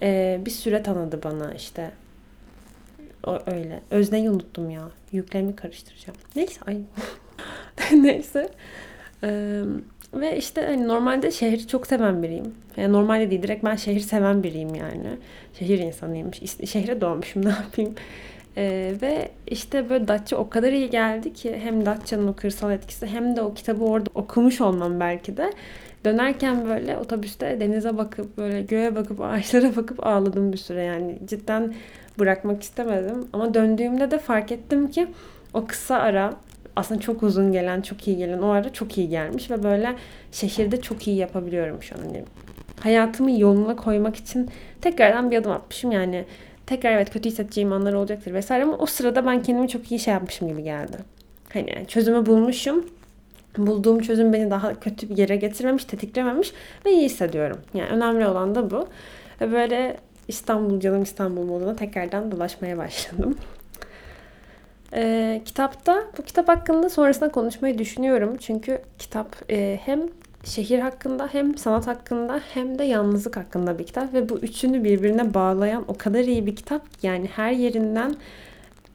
e, 0.03 0.41
bir 0.47 0.51
süre 0.51 0.83
tanıdı 0.83 1.23
bana 1.23 1.55
işte. 1.55 1.91
O, 3.27 3.39
öyle. 3.47 3.81
Özneyi 3.91 4.31
unuttum 4.31 4.71
ya. 4.71 4.91
Yüklemi 5.13 5.57
karıştıracağım. 5.57 6.19
Neyse 6.37 6.61
ay. 6.67 6.77
Neyse. 8.03 8.49
Ee, 9.25 9.63
ve 10.15 10.37
işte 10.37 10.63
hani 10.63 10.89
normalde 10.89 11.31
şehri 11.31 11.67
çok 11.67 11.87
seven 11.87 12.23
biriyim. 12.23 12.55
Yani 12.77 12.93
normalde 12.93 13.31
değil 13.31 13.43
direkt 13.43 13.65
ben 13.65 13.77
şehir 13.77 14.01
seven 14.01 14.43
biriyim 14.43 14.75
yani. 14.75 15.09
Şehir 15.59 15.79
insanıyım. 15.79 16.31
Şehre 16.67 17.01
doğmuşum 17.01 17.45
ne 17.45 17.49
yapayım. 17.49 17.95
Ee, 18.57 18.95
ve 19.03 19.31
işte 19.47 19.91
böyle 19.91 20.09
Datça 20.09 20.37
o 20.37 20.49
kadar 20.49 20.73
iyi 20.73 20.91
geldi 20.91 21.33
ki 21.33 21.61
hem 21.63 21.87
Datça'nın 21.87 22.29
o 22.29 22.35
kırsal 22.35 22.73
etkisi 22.73 23.07
hem 23.07 23.37
de 23.37 23.43
o 23.43 23.55
kitabı 23.55 23.85
orada 23.85 24.11
okumuş 24.15 24.61
olmam 24.61 25.01
belki 25.01 25.37
de. 25.37 25.53
Dönerken 26.05 26.69
böyle 26.69 26.97
otobüste 26.97 27.61
denize 27.61 27.97
bakıp 27.99 28.37
böyle 28.39 28.63
göğe 28.63 28.97
bakıp 28.97 29.21
ağaçlara 29.25 29.77
bakıp 29.77 30.07
ağladım 30.07 30.53
bir 30.53 30.59
süre 30.59 30.83
yani. 30.85 31.19
Cidden 31.27 31.75
bırakmak 32.19 32.63
istemedim. 32.63 33.29
Ama 33.33 33.55
döndüğümde 33.55 34.11
de 34.11 34.19
fark 34.19 34.53
ettim 34.53 34.91
ki 34.91 35.07
o 35.55 35.67
kısa 35.67 35.97
ara 35.97 36.35
aslında 36.79 37.01
çok 37.01 37.23
uzun 37.23 37.53
gelen, 37.53 37.81
çok 37.81 38.09
iyi 38.09 38.17
gelen 38.17 38.39
o 38.39 38.49
ara 38.49 38.73
çok 38.73 38.99
iyi 38.99 39.09
gelmiş 39.09 39.51
ve 39.51 39.63
böyle 39.63 39.95
şehirde 40.33 40.81
çok 40.81 41.07
iyi 41.07 41.17
yapabiliyorum 41.17 41.83
şu 41.83 41.95
an. 41.95 42.01
Hani 42.01 42.25
hayatımı 42.81 43.41
yoluna 43.41 43.77
koymak 43.77 44.17
için 44.17 44.51
tekrardan 44.81 45.31
bir 45.31 45.37
adım 45.37 45.53
atmışım 45.53 45.93
yani. 45.93 46.25
Tekrar 46.67 46.93
evet 46.93 47.11
kötü 47.11 47.29
hissedeceğim 47.29 47.73
anlar 47.73 47.93
olacaktır 47.93 48.35
vesaire 48.35 48.65
ama 48.65 48.77
o 48.77 48.87
sırada 48.87 49.27
ben 49.27 49.43
kendimi 49.43 49.69
çok 49.69 49.93
iyi 49.93 50.01
şey 50.01 50.15
yapmışım 50.15 50.49
gibi 50.49 50.63
geldi. 50.63 50.97
Hani 51.53 51.87
çözümü 51.89 52.27
bulmuşum. 52.27 52.87
Bulduğum 53.59 54.01
çözüm 54.01 54.33
beni 54.33 54.51
daha 54.51 54.81
kötü 54.81 55.09
bir 55.09 55.17
yere 55.17 55.37
getirmemiş, 55.37 55.85
tetiklememiş 55.85 56.53
ve 56.87 56.93
iyi 56.93 57.05
hissediyorum. 57.05 57.59
Yani 57.75 57.89
önemli 57.89 58.27
olan 58.27 58.55
da 58.55 58.71
bu. 58.71 58.89
Böyle 59.41 59.97
İstanbul 60.29 60.81
canım 60.81 61.03
İstanbul 61.03 61.45
moduna 61.45 61.77
tekrardan 61.77 62.33
dolaşmaya 62.33 62.79
başladım. 62.79 63.37
Ee, 64.95 65.43
kitapta 65.45 66.05
bu 66.19 66.23
kitap 66.23 66.49
hakkında 66.49 66.89
sonrasında 66.89 67.29
konuşmayı 67.29 67.79
düşünüyorum. 67.79 68.37
Çünkü 68.41 68.83
kitap 68.99 69.37
e, 69.51 69.81
hem 69.85 70.01
şehir 70.45 70.79
hakkında 70.79 71.29
hem 71.33 71.59
sanat 71.59 71.87
hakkında 71.87 72.41
hem 72.55 72.79
de 72.79 72.85
yalnızlık 72.85 73.37
hakkında 73.37 73.79
bir 73.79 73.87
kitap. 73.87 74.15
Ve 74.15 74.29
bu 74.29 74.39
üçünü 74.39 74.85
birbirine 74.85 75.35
bağlayan 75.35 75.85
o 75.89 75.95
kadar 75.99 76.21
iyi 76.21 76.47
bir 76.47 76.57
kitap 76.57 76.83
yani 77.03 77.27
her 77.37 77.53
yerinden 77.53 78.17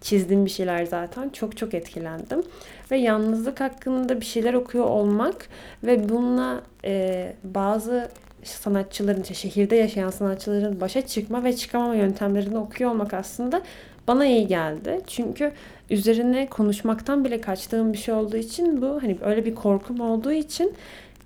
çizdiğim 0.01 0.45
bir 0.45 0.49
şeyler 0.49 0.85
zaten. 0.85 1.29
Çok 1.29 1.57
çok 1.57 1.73
etkilendim. 1.73 2.43
Ve 2.91 2.97
yalnızlık 2.97 3.59
hakkında 3.59 4.21
bir 4.21 4.25
şeyler 4.25 4.53
okuyor 4.53 4.85
olmak 4.85 5.47
ve 5.83 6.09
bununla 6.09 6.61
e, 6.85 7.33
bazı 7.43 8.09
sanatçıların 8.43 9.23
şehirde 9.23 9.75
yaşayan 9.75 10.09
sanatçıların 10.09 10.81
başa 10.81 11.07
çıkma 11.07 11.43
ve 11.43 11.55
çıkamama 11.55 11.95
yöntemlerini 11.95 12.57
okuyor 12.57 12.91
olmak 12.91 13.13
aslında 13.13 13.61
bana 14.07 14.25
iyi 14.25 14.47
geldi. 14.47 15.01
Çünkü 15.07 15.51
üzerine 15.89 16.47
konuşmaktan 16.47 17.25
bile 17.25 17.41
kaçtığım 17.41 17.93
bir 17.93 17.97
şey 17.97 18.13
olduğu 18.13 18.37
için 18.37 18.81
bu 18.81 19.03
hani 19.03 19.17
öyle 19.21 19.45
bir 19.45 19.55
korkum 19.55 19.99
olduğu 19.99 20.31
için 20.31 20.73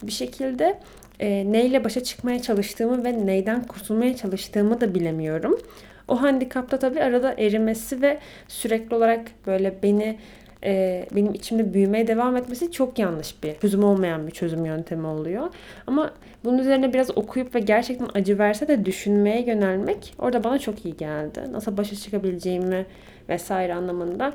bir 0.03 0.11
şekilde 0.11 0.79
e, 1.19 1.51
neyle 1.51 1.83
başa 1.83 2.03
çıkmaya 2.03 2.41
çalıştığımı 2.41 3.03
ve 3.03 3.25
neyden 3.25 3.63
kurtulmaya 3.63 4.15
çalıştığımı 4.15 4.81
da 4.81 4.95
bilemiyorum. 4.95 5.59
O 6.07 6.21
handikapta 6.21 6.79
tabii 6.79 7.01
arada 7.01 7.33
erimesi 7.37 8.01
ve 8.01 8.19
sürekli 8.47 8.95
olarak 8.95 9.21
böyle 9.47 9.75
beni 9.83 10.17
e, 10.63 11.05
benim 11.15 11.33
içimde 11.33 11.73
büyümeye 11.73 12.07
devam 12.07 12.37
etmesi 12.37 12.71
çok 12.71 12.99
yanlış 12.99 13.43
bir 13.43 13.55
çözüm 13.55 13.83
olmayan 13.83 14.27
bir 14.27 14.31
çözüm 14.31 14.65
yöntemi 14.65 15.07
oluyor. 15.07 15.47
Ama 15.87 16.11
bunun 16.43 16.57
üzerine 16.57 16.93
biraz 16.93 17.17
okuyup 17.17 17.55
ve 17.55 17.59
gerçekten 17.59 18.07
acı 18.13 18.39
verse 18.39 18.67
de 18.67 18.85
düşünmeye 18.85 19.41
yönelmek 19.41 20.15
orada 20.19 20.43
bana 20.43 20.59
çok 20.59 20.85
iyi 20.85 20.97
geldi. 20.97 21.41
Nasıl 21.51 21.77
başa 21.77 21.95
çıkabileceğimi 21.95 22.85
vesaire 23.29 23.73
anlamında 23.73 24.33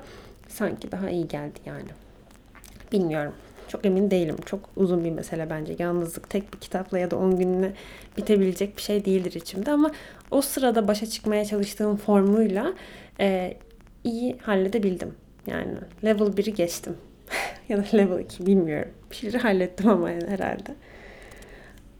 sanki 0.49 0.93
daha 0.93 1.11
iyi 1.11 1.28
geldi 1.28 1.58
yani. 1.67 1.89
Bilmiyorum. 2.93 3.32
Çok 3.69 3.87
emin 3.87 4.11
değilim. 4.11 4.37
Çok 4.47 4.61
uzun 4.76 5.04
bir 5.04 5.11
mesele 5.11 5.50
bence. 5.50 5.76
Yalnızlık 5.78 6.30
tek 6.30 6.54
bir 6.54 6.58
kitapla 6.58 6.99
ya 6.99 7.11
da 7.11 7.17
10 7.17 7.37
gününe 7.37 7.73
bitebilecek 8.17 8.76
bir 8.76 8.82
şey 8.82 9.04
değildir 9.04 9.32
içimde 9.32 9.71
ama 9.71 9.91
o 10.30 10.41
sırada 10.41 10.89
başa 10.89 11.06
çıkmaya 11.06 11.45
çalıştığım 11.45 11.97
formuyla 11.97 12.73
e, 13.21 13.56
iyi 14.04 14.39
halledebildim. 14.39 15.15
Yani 15.47 15.75
level 16.05 16.26
1'i 16.26 16.55
geçtim. 16.55 16.97
ya 17.69 17.78
da 17.78 17.97
level 17.97 18.19
2 18.19 18.47
bilmiyorum. 18.47 18.93
Bir 19.23 19.35
hallettim 19.35 19.89
ama 19.89 20.09
herhalde. 20.09 20.75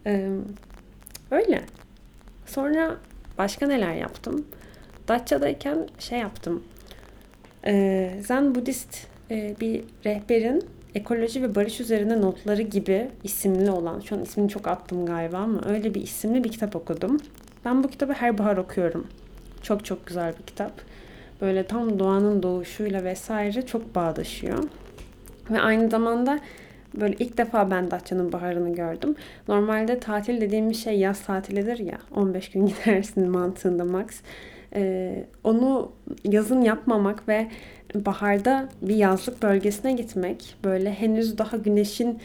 Ee, 0.07 0.29
öyle. 1.31 1.63
Sonra 2.47 2.97
başka 3.39 3.67
neler 3.67 3.95
yaptım? 3.95 4.47
Datça'dayken 5.09 5.89
şey 5.99 6.19
yaptım. 6.19 6.63
Ee, 7.67 8.21
Zen 8.27 8.55
Budist 8.55 9.07
e, 9.31 9.57
bir 9.61 9.85
rehberin 10.05 10.65
ekoloji 10.95 11.43
ve 11.43 11.55
barış 11.55 11.81
üzerine 11.81 12.21
notları 12.21 12.63
gibi 12.63 13.09
isimli 13.25 13.71
olan, 13.71 14.01
şu 14.01 14.17
an 14.17 14.23
ismini 14.23 14.49
çok 14.49 14.69
attım 14.69 15.07
galiba 15.07 15.37
ama 15.37 15.61
öyle 15.67 15.95
bir 15.95 16.03
isimli 16.03 16.45
bir 16.45 16.53
kitap 16.53 16.77
okudum. 16.77 17.21
Ben 17.65 17.85
bu 17.85 17.89
kitabı 17.89 18.13
her 18.13 18.39
bahar 18.39 18.57
okuyorum. 18.57 19.07
Çok 19.63 19.85
çok 19.85 20.07
güzel 20.07 20.35
bir 20.39 20.47
kitap 20.47 20.73
böyle 21.43 21.67
tam 21.67 21.99
doğanın 21.99 22.43
doğuşuyla 22.43 23.05
vesaire 23.05 23.63
çok 23.63 23.95
bağdaşıyor. 23.95 24.65
Ve 25.51 25.61
aynı 25.61 25.91
zamanda 25.91 26.41
böyle 27.01 27.15
ilk 27.19 27.39
defa 27.39 27.71
ben 27.71 27.91
Datça'nın 27.91 28.33
baharını 28.33 28.75
gördüm. 28.75 29.15
Normalde 29.49 30.01
tatil 30.01 30.41
dediğimiz 30.41 30.85
şey 30.85 30.99
yaz 30.99 31.21
tatilidir 31.21 31.79
ya. 31.79 31.99
15 32.17 32.51
gün 32.51 32.67
gidersin 32.87 33.31
mantığında 33.31 33.85
max. 33.85 34.07
Ee, 34.75 35.25
onu 35.45 35.93
yazın 36.25 36.61
yapmamak 36.63 37.29
ve 37.29 37.49
baharda 37.95 38.69
bir 38.83 38.95
yazlık 38.97 39.43
bölgesine 39.43 39.93
gitmek, 39.93 40.57
böyle 40.65 40.93
henüz 40.93 41.39
daha 41.39 41.57
güneşin 41.57 42.19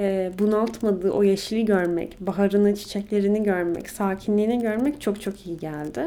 e, 0.00 0.32
bunaltmadığı 0.38 1.10
o 1.10 1.22
yeşili 1.22 1.64
görmek, 1.64 2.20
baharını, 2.20 2.74
çiçeklerini 2.74 3.42
görmek, 3.42 3.90
sakinliğini 3.90 4.58
görmek 4.58 5.00
çok 5.00 5.20
çok 5.20 5.46
iyi 5.46 5.56
geldi. 5.56 6.00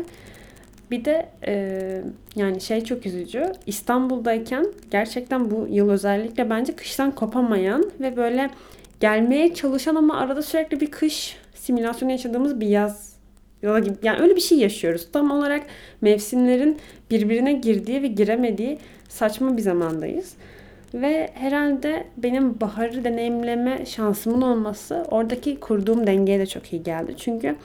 Bir 0.94 1.06
de 1.06 1.30
e, 1.48 2.02
yani 2.36 2.62
şey 2.62 2.84
çok 2.84 3.06
üzücü. 3.06 3.52
İstanbul'dayken 3.66 4.66
gerçekten 4.92 5.52
bu 5.52 5.68
yıl 5.70 5.90
özellikle 5.90 6.50
bence 6.50 6.76
kıştan 6.76 7.12
kopamayan 7.12 7.92
ve 8.00 8.18
böyle 8.18 8.50
gelmeye 9.00 9.54
çalışan 9.54 9.96
ama 9.96 10.18
arada 10.18 10.42
sürekli 10.42 10.80
bir 10.80 10.92
kış 10.92 11.38
simülasyonu 11.56 12.12
yaşadığımız 12.12 12.60
bir 12.60 12.68
yaz 12.68 13.14
yola 13.62 13.80
gibi. 13.80 13.96
Yani 14.04 14.20
öyle 14.20 14.36
bir 14.36 14.42
şey 14.42 14.58
yaşıyoruz. 14.58 15.08
Tam 15.12 15.32
olarak 15.32 15.64
mevsimlerin 16.02 16.78
birbirine 17.12 17.54
girdiği 17.54 18.02
ve 18.02 18.08
giremediği 18.08 18.78
saçma 19.10 19.58
bir 19.58 19.62
zamandayız. 19.62 20.34
Ve 20.94 21.30
herhalde 21.34 22.08
benim 22.18 22.62
baharı 22.62 23.04
deneyimleme 23.04 23.86
şansımın 23.86 24.42
olması 24.42 25.06
oradaki 25.12 25.60
kurduğum 25.60 26.08
dengeye 26.08 26.40
de 26.40 26.46
çok 26.46 26.74
iyi 26.74 26.84
geldi. 26.84 27.16
Çünkü 27.18 27.56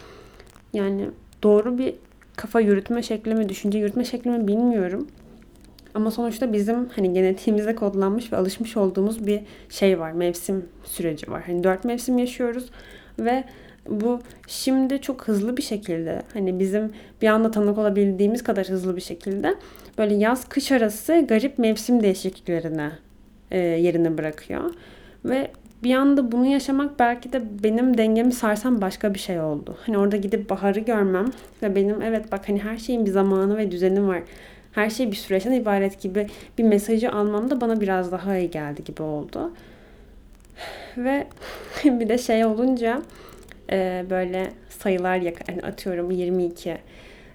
yani 0.72 1.04
doğru 1.42 1.78
bir 1.78 1.94
kafa 2.38 2.60
yürütme 2.60 3.02
şeklimi, 3.02 3.48
düşünce 3.48 3.78
yürütme 3.78 4.04
şeklimi 4.04 4.48
bilmiyorum. 4.48 5.08
Ama 5.94 6.10
sonuçta 6.10 6.52
bizim 6.52 6.88
hani 6.88 7.12
genetiğimize 7.12 7.74
kodlanmış 7.74 8.32
ve 8.32 8.36
alışmış 8.36 8.76
olduğumuz 8.76 9.26
bir 9.26 9.40
şey 9.68 9.98
var. 9.98 10.12
Mevsim 10.12 10.64
süreci 10.84 11.30
var. 11.30 11.42
Hani 11.46 11.64
dört 11.64 11.84
mevsim 11.84 12.18
yaşıyoruz 12.18 12.70
ve 13.18 13.44
bu 13.88 14.20
şimdi 14.46 15.00
çok 15.00 15.28
hızlı 15.28 15.56
bir 15.56 15.62
şekilde 15.62 16.22
hani 16.32 16.58
bizim 16.58 16.92
bir 17.22 17.28
anda 17.28 17.50
tanık 17.50 17.78
olabildiğimiz 17.78 18.42
kadar 18.42 18.68
hızlı 18.68 18.96
bir 18.96 19.00
şekilde 19.00 19.54
böyle 19.98 20.14
yaz 20.14 20.48
kış 20.48 20.72
arası 20.72 21.24
garip 21.28 21.58
mevsim 21.58 22.02
değişikliklerine 22.02 22.90
e, 23.50 23.58
yerini 23.58 24.18
bırakıyor. 24.18 24.74
Ve 25.24 25.50
bir 25.82 25.94
anda 25.94 26.32
bunu 26.32 26.46
yaşamak 26.46 26.98
belki 26.98 27.32
de 27.32 27.42
benim 27.62 27.98
dengemi 27.98 28.32
sarsan 28.32 28.80
başka 28.80 29.14
bir 29.14 29.18
şey 29.18 29.40
oldu. 29.40 29.76
Hani 29.86 29.98
orada 29.98 30.16
gidip 30.16 30.50
baharı 30.50 30.80
görmem 30.80 31.32
ve 31.62 31.74
benim 31.74 32.02
evet 32.02 32.32
bak 32.32 32.48
hani 32.48 32.62
her 32.62 32.78
şeyin 32.78 33.06
bir 33.06 33.10
zamanı 33.10 33.56
ve 33.56 33.70
düzeni 33.70 34.08
var. 34.08 34.22
Her 34.72 34.90
şey 34.90 35.10
bir 35.10 35.16
süreçten 35.16 35.52
ibaret 35.52 36.00
gibi 36.00 36.26
bir 36.58 36.64
mesajı 36.64 37.12
almam 37.12 37.50
da 37.50 37.60
bana 37.60 37.80
biraz 37.80 38.12
daha 38.12 38.36
iyi 38.36 38.50
geldi 38.50 38.84
gibi 38.84 39.02
oldu. 39.02 39.52
Ve 40.96 41.26
bir 41.84 42.08
de 42.08 42.18
şey 42.18 42.44
olunca 42.44 43.02
e, 43.72 44.04
böyle 44.10 44.50
sayılar 44.68 45.16
yak 45.16 45.48
yani 45.48 45.62
atıyorum 45.62 46.10
22 46.10 46.78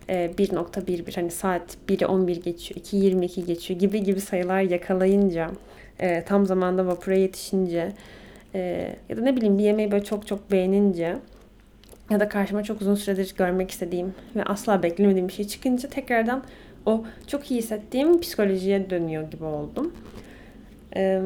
e, 0.09 0.31
1.11 0.37 1.15
hani 1.15 1.31
saat 1.31 1.77
1'e 1.89 2.05
11 2.05 2.43
geçiyor 2.43 2.81
2.22 2.81 3.45
geçiyor 3.45 3.79
gibi 3.79 4.03
gibi 4.03 4.21
sayılar 4.21 4.61
yakalayınca 4.61 5.51
e, 5.99 6.23
tam 6.23 6.45
zamanda 6.45 6.87
vapura 6.87 7.15
yetişince 7.15 7.91
e, 8.55 8.95
ya 9.09 9.17
da 9.17 9.21
ne 9.21 9.35
bileyim 9.35 9.57
bir 9.57 9.63
yemeği 9.63 9.91
böyle 9.91 10.03
çok 10.03 10.27
çok 10.27 10.51
beğenince 10.51 11.17
ya 12.09 12.19
da 12.19 12.29
karşıma 12.29 12.63
çok 12.63 12.81
uzun 12.81 12.95
süredir 12.95 13.35
görmek 13.37 13.71
istediğim 13.71 14.13
ve 14.35 14.43
asla 14.43 14.83
beklemediğim 14.83 15.27
bir 15.27 15.33
şey 15.33 15.47
çıkınca 15.47 15.89
tekrardan 15.89 16.43
o 16.85 17.05
çok 17.27 17.51
iyi 17.51 17.57
hissettiğim 17.57 18.21
psikolojiye 18.21 18.89
dönüyor 18.89 19.31
gibi 19.31 19.43
oldum. 19.43 19.93
Ee, 20.95 21.21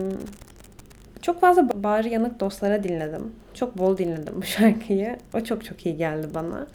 çok 1.22 1.42
fazla 1.42 1.84
bağrı 1.84 2.08
yanık 2.08 2.40
dostlara 2.40 2.84
dinledim. 2.84 3.32
Çok 3.54 3.78
bol 3.78 3.98
dinledim 3.98 4.34
bu 4.38 4.44
şarkıyı. 4.46 5.18
O 5.34 5.42
çok 5.42 5.66
çok 5.66 5.86
iyi 5.86 5.98
geldi 5.98 6.28
bana. 6.34 6.68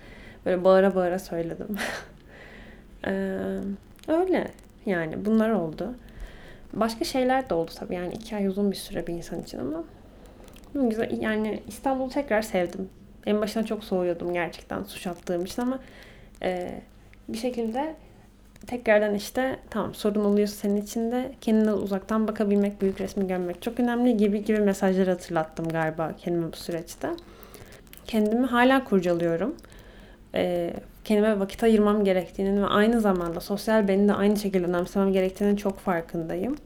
Böyle 0.46 0.64
bağıra 0.64 0.94
bağıra 0.94 1.18
söyledim. 1.18 1.66
ee, 3.06 3.38
öyle 4.08 4.48
yani 4.86 5.24
bunlar 5.24 5.50
oldu. 5.50 5.94
Başka 6.72 7.04
şeyler 7.04 7.50
de 7.50 7.54
oldu 7.54 7.70
tabii 7.74 7.94
yani 7.94 8.14
iki 8.14 8.36
ay 8.36 8.46
uzun 8.46 8.70
bir 8.70 8.76
süre 8.76 9.06
bir 9.06 9.12
insan 9.12 9.42
için 9.42 9.58
ama 9.58 9.84
güzel 10.74 11.20
yani 11.20 11.62
İstanbul'u 11.68 12.10
tekrar 12.10 12.42
sevdim. 12.42 12.88
En 13.26 13.40
başına 13.40 13.66
çok 13.66 13.84
soğuyordum 13.84 14.32
gerçekten 14.32 14.82
suç 14.82 15.06
attığım 15.06 15.44
için 15.44 15.62
ama 15.62 15.78
e, 16.42 16.80
bir 17.28 17.38
şekilde 17.38 17.94
tekrardan 18.66 19.14
işte 19.14 19.58
tamam 19.70 19.94
sorun 19.94 20.24
oluyorsa 20.24 20.54
senin 20.54 20.76
için 20.76 21.12
de 21.12 21.32
kendine 21.40 21.72
uzaktan 21.72 22.28
bakabilmek, 22.28 22.82
büyük 22.82 23.00
resmi 23.00 23.28
görmek 23.28 23.62
çok 23.62 23.80
önemli 23.80 24.16
gibi 24.16 24.44
gibi 24.44 24.58
mesajları 24.58 25.10
hatırlattım 25.10 25.68
galiba 25.68 26.12
kendime 26.18 26.52
bu 26.52 26.56
süreçte. 26.56 27.08
Kendimi 28.06 28.46
hala 28.46 28.84
kurcalıyorum. 28.84 29.56
Ee, 30.34 30.74
kendime 31.04 31.40
vakit 31.40 31.62
ayırmam 31.62 32.04
gerektiğinin 32.04 32.62
ve 32.62 32.66
aynı 32.66 33.00
zamanda 33.00 33.40
sosyal 33.40 33.88
beni 33.88 34.08
de 34.08 34.12
aynı 34.14 34.36
şekilde 34.36 34.66
önemsemem 34.66 35.12
gerektiğinin 35.12 35.56
çok 35.56 35.78
farkındayım. 35.78 36.56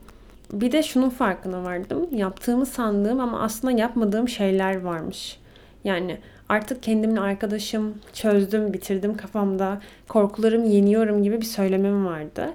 Bir 0.53 0.73
de 0.73 0.83
şunun 0.83 1.11
farkına 1.11 1.65
vardım. 1.65 2.09
Yaptığımı 2.13 2.67
sandığım 2.67 3.21
ama 3.21 3.41
aslında 3.41 3.81
yapmadığım 3.81 4.29
şeyler 4.29 4.81
varmış. 4.81 5.39
Yani 5.85 6.19
artık 6.49 6.83
kendimin 6.83 7.17
arkadaşım, 7.17 7.95
çözdüm, 8.13 8.73
bitirdim 8.73 9.17
kafamda, 9.17 9.81
korkularım 10.09 10.65
yeniyorum 10.65 11.23
gibi 11.23 11.41
bir 11.41 11.47
söylemim 11.47 12.07
vardı. 12.07 12.53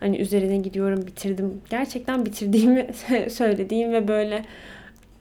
Hani 0.00 0.18
üzerine 0.18 0.56
gidiyorum, 0.56 1.06
bitirdim. 1.06 1.60
Gerçekten 1.70 2.26
bitirdiğimi 2.26 2.88
söylediğim 3.30 3.92
ve 3.92 4.08
böyle 4.08 4.44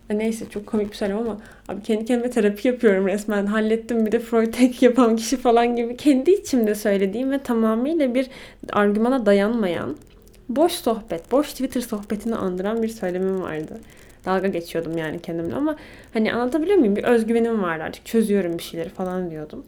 neyse 0.09 0.49
çok 0.49 0.67
komik 0.67 0.91
bir 0.91 0.95
söylem 0.95 1.17
ama 1.17 1.37
abi 1.67 1.81
kendi 1.81 2.05
kendime 2.05 2.29
terapi 2.29 2.67
yapıyorum 2.67 3.07
resmen. 3.07 3.45
Hallettim 3.45 4.05
bir 4.05 4.11
de 4.11 4.19
Freud 4.19 4.53
tek 4.53 4.81
yapan 4.81 5.15
kişi 5.15 5.37
falan 5.37 5.75
gibi 5.75 5.97
kendi 5.97 6.31
içimde 6.31 6.75
söylediğim 6.75 7.31
ve 7.31 7.39
tamamıyla 7.39 8.15
bir 8.15 8.27
argümana 8.71 9.25
dayanmayan 9.25 9.95
boş 10.49 10.71
sohbet, 10.71 11.31
boş 11.31 11.51
Twitter 11.51 11.81
sohbetini 11.81 12.35
andıran 12.35 12.83
bir 12.83 12.87
söylemim 12.87 13.41
vardı 13.41 13.79
dalga 14.25 14.47
geçiyordum 14.47 14.97
yani 14.97 15.19
kendimle 15.19 15.55
ama 15.55 15.75
hani 16.13 16.33
anlatabiliyor 16.33 16.77
muyum? 16.77 16.95
Bir 16.95 17.03
özgüvenim 17.03 17.63
vardı 17.63 17.83
artık 17.83 18.05
çözüyorum 18.05 18.57
bir 18.57 18.63
şeyleri 18.63 18.89
falan 18.89 19.31
diyordum. 19.31 19.65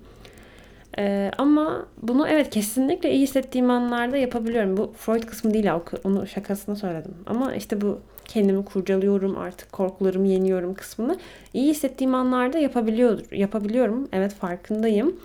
Ee, 0.99 1.31
ama 1.37 1.85
bunu 2.01 2.27
evet 2.27 2.49
kesinlikle 2.49 3.11
iyi 3.11 3.23
hissettiğim 3.23 3.69
anlarda 3.69 4.17
yapabiliyorum. 4.17 4.77
Bu 4.77 4.93
Freud 4.97 5.23
kısmı 5.23 5.53
değil 5.53 5.69
onu 6.03 6.27
şakasına 6.27 6.75
söyledim. 6.75 7.13
Ama 7.25 7.55
işte 7.55 7.81
bu 7.81 7.99
kendimi 8.25 8.65
kurcalıyorum 8.65 9.37
artık 9.37 9.71
korkularımı 9.71 10.27
yeniyorum 10.27 10.73
kısmını 10.73 11.17
iyi 11.53 11.69
hissettiğim 11.69 12.15
anlarda 12.15 12.57
yapabiliyor, 12.57 13.19
yapabiliyorum. 13.31 14.07
Evet 14.11 14.33
farkındayım. 14.33 15.15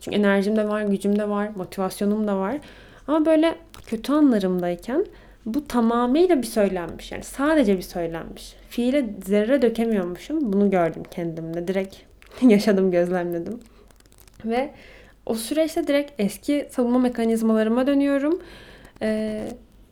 Çünkü 0.00 0.18
enerjim 0.18 0.56
de 0.56 0.68
var, 0.68 0.82
gücüm 0.82 1.18
de 1.18 1.28
var, 1.28 1.50
motivasyonum 1.56 2.28
da 2.28 2.38
var. 2.38 2.56
Ama 3.06 3.26
böyle 3.26 3.54
kötü 3.86 4.12
anlarımdayken 4.12 5.06
bu 5.46 5.66
tamamıyla 5.68 6.42
bir 6.42 6.46
söylenmiş. 6.46 7.12
Yani 7.12 7.24
sadece 7.24 7.76
bir 7.76 7.82
söylenmiş. 7.82 8.56
Fiile 8.68 9.06
zerre 9.24 9.62
dökemiyormuşum. 9.62 10.52
Bunu 10.52 10.70
gördüm 10.70 11.02
kendimde. 11.10 11.68
Direkt 11.68 11.96
yaşadım, 12.42 12.90
gözlemledim. 12.90 13.60
Ve 14.44 14.70
o 15.26 15.34
süreçte 15.34 15.86
direkt 15.86 16.12
eski 16.18 16.68
savunma 16.70 16.98
mekanizmalarıma 16.98 17.86
dönüyorum. 17.86 18.40
Ee, 19.02 19.48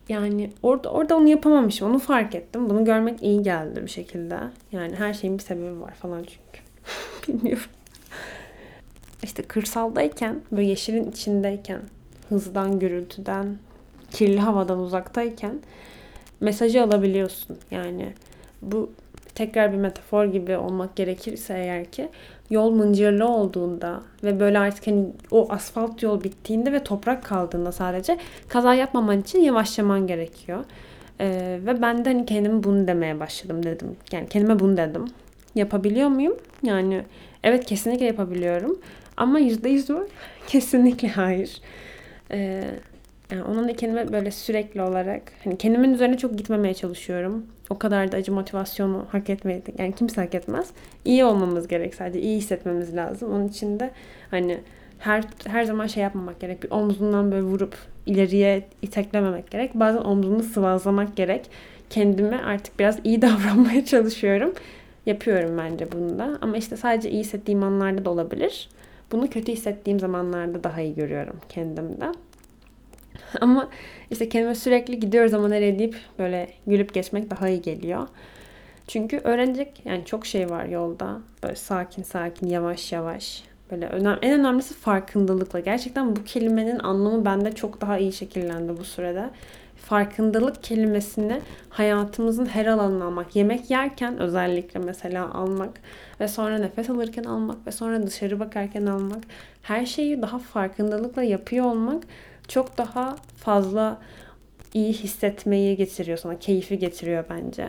yani 0.09 0.51
orada 0.63 0.91
orada 0.91 1.17
onu 1.17 1.27
yapamamışım. 1.27 1.89
Onu 1.89 1.99
fark 1.99 2.35
ettim. 2.35 2.69
Bunu 2.69 2.85
görmek 2.85 3.23
iyi 3.23 3.43
geldi 3.43 3.83
bir 3.83 3.89
şekilde. 3.89 4.37
Yani 4.71 4.95
her 4.95 5.13
şeyin 5.13 5.37
bir 5.37 5.43
sebebi 5.43 5.81
var 5.81 5.93
falan 5.93 6.23
çünkü. 6.23 6.61
Bilmiyorum. 7.27 7.65
İşte 9.23 9.43
kırsaldayken, 9.43 10.41
böyle 10.51 10.67
yeşilin 10.67 11.11
içindeyken, 11.11 11.81
hızdan, 12.31 12.79
gürültüden, 12.79 13.57
kirli 14.11 14.39
havadan 14.39 14.79
uzaktayken 14.79 15.59
mesajı 16.39 16.83
alabiliyorsun. 16.83 17.57
Yani 17.71 18.13
bu 18.61 18.91
tekrar 19.35 19.71
bir 19.71 19.77
metafor 19.77 20.25
gibi 20.25 20.57
olmak 20.57 20.95
gerekirse 20.95 21.53
eğer 21.53 21.85
ki 21.85 22.09
yol 22.49 22.71
mıncırlı 22.71 23.27
olduğunda 23.27 24.01
ve 24.23 24.39
böyle 24.39 24.59
artık 24.59 24.87
hani 24.87 25.05
o 25.31 25.47
asfalt 25.51 26.03
yol 26.03 26.23
bittiğinde 26.23 26.71
ve 26.71 26.83
toprak 26.83 27.23
kaldığında 27.23 27.71
sadece 27.71 28.17
kaza 28.47 28.73
yapmaman 28.73 29.21
için 29.21 29.39
yavaşlaman 29.39 30.07
gerekiyor. 30.07 30.63
Ee, 31.19 31.59
ve 31.65 31.81
ben 31.81 32.05
de 32.05 32.09
hani 32.09 32.25
kendime 32.25 32.63
bunu 32.63 32.87
demeye 32.87 33.19
başladım 33.19 33.63
dedim. 33.63 33.95
Yani 34.11 34.29
kendime 34.29 34.59
bunu 34.59 34.77
dedim. 34.77 35.05
Yapabiliyor 35.55 36.09
muyum? 36.09 36.37
Yani 36.63 37.03
evet 37.43 37.65
kesinlikle 37.65 38.05
yapabiliyorum. 38.05 38.79
Ama 39.17 39.39
yüzde 39.39 39.69
yüz 39.69 39.89
mü? 39.89 40.07
Kesinlikle 40.47 41.07
hayır. 41.07 41.61
Ee, 42.33 42.63
yani 43.31 43.43
onun 43.43 43.67
da 43.67 43.75
kendime 43.75 44.13
böyle 44.13 44.31
sürekli 44.31 44.81
olarak 44.81 45.21
hani 45.43 45.57
kendimin 45.57 45.93
üzerine 45.93 46.17
çok 46.17 46.37
gitmemeye 46.37 46.73
çalışıyorum. 46.73 47.45
O 47.69 47.79
kadar 47.79 48.11
da 48.11 48.17
acı 48.17 48.31
motivasyonu 48.31 49.05
hak 49.11 49.29
etmeyi 49.29 49.61
yani 49.77 49.95
kimse 49.95 50.21
hak 50.21 50.35
etmez. 50.35 50.69
İyi 51.05 51.25
olmamız 51.25 51.67
gerek 51.67 51.95
sadece. 51.95 52.21
iyi 52.21 52.37
hissetmemiz 52.37 52.95
lazım. 52.95 53.33
Onun 53.33 53.47
için 53.47 53.79
de 53.79 53.91
hani 54.31 54.57
her 54.99 55.23
her 55.47 55.63
zaman 55.63 55.87
şey 55.87 56.03
yapmamak 56.03 56.39
gerek. 56.39 56.63
Bir 56.63 56.71
omzundan 56.71 57.31
böyle 57.31 57.43
vurup 57.43 57.75
ileriye 58.05 58.63
iteklememek 58.81 59.51
gerek. 59.51 59.75
Bazen 59.75 60.01
omzunu 60.01 60.43
sıvazlamak 60.43 61.15
gerek. 61.15 61.49
Kendime 61.89 62.37
artık 62.37 62.79
biraz 62.79 62.99
iyi 63.03 63.21
davranmaya 63.21 63.85
çalışıyorum. 63.85 64.53
Yapıyorum 65.05 65.57
bence 65.57 65.91
bunu 65.91 66.19
da. 66.19 66.37
Ama 66.41 66.57
işte 66.57 66.77
sadece 66.77 67.09
iyi 67.11 67.19
hissettiğim 67.19 67.63
anlarda 67.63 68.05
da 68.05 68.09
olabilir. 68.09 68.69
Bunu 69.11 69.29
kötü 69.29 69.51
hissettiğim 69.51 69.99
zamanlarda 69.99 70.63
daha 70.63 70.81
iyi 70.81 70.95
görüyorum 70.95 71.39
kendimde. 71.49 72.11
Ama 73.41 73.69
işte 74.11 74.29
kendime 74.29 74.55
sürekli 74.55 74.99
gidiyor 74.99 75.27
zaman 75.27 75.51
nereye 75.51 75.79
deyip 75.79 75.95
böyle 76.19 76.49
gülüp 76.67 76.93
geçmek 76.93 77.29
daha 77.31 77.49
iyi 77.49 77.61
geliyor. 77.61 78.07
Çünkü 78.87 79.17
öğrenecek 79.17 79.81
yani 79.85 80.05
çok 80.05 80.25
şey 80.25 80.49
var 80.49 80.65
yolda. 80.65 81.19
Böyle 81.43 81.55
sakin 81.55 82.03
sakin 82.03 82.47
yavaş 82.47 82.91
yavaş. 82.91 83.43
Böyle 83.71 83.87
önem, 83.87 84.19
en 84.21 84.39
önemlisi 84.39 84.73
farkındalıkla. 84.73 85.59
Gerçekten 85.59 86.15
bu 86.15 86.23
kelimenin 86.23 86.79
anlamı 86.79 87.25
bende 87.25 87.51
çok 87.51 87.81
daha 87.81 87.97
iyi 87.97 88.13
şekillendi 88.13 88.77
bu 88.77 88.83
sürede. 88.83 89.29
Farkındalık 89.81 90.63
kelimesini 90.63 91.41
hayatımızın 91.69 92.45
her 92.45 92.65
alanına 92.65 93.05
almak. 93.05 93.35
Yemek 93.35 93.69
yerken 93.71 94.19
özellikle 94.19 94.79
mesela 94.79 95.33
almak 95.33 95.81
ve 96.19 96.27
sonra 96.27 96.57
nefes 96.57 96.89
alırken 96.89 97.23
almak 97.23 97.67
ve 97.67 97.71
sonra 97.71 98.07
dışarı 98.07 98.39
bakarken 98.39 98.85
almak. 98.85 99.23
Her 99.61 99.85
şeyi 99.85 100.21
daha 100.21 100.39
farkındalıkla 100.39 101.23
yapıyor 101.23 101.65
olmak 101.65 102.03
çok 102.47 102.77
daha 102.77 103.15
fazla 103.37 103.97
iyi 104.73 104.93
hissetmeyi 104.93 105.77
getiriyor 105.77 106.17
sana. 106.17 106.39
Keyfi 106.39 106.79
getiriyor 106.79 107.25
bence. 107.29 107.67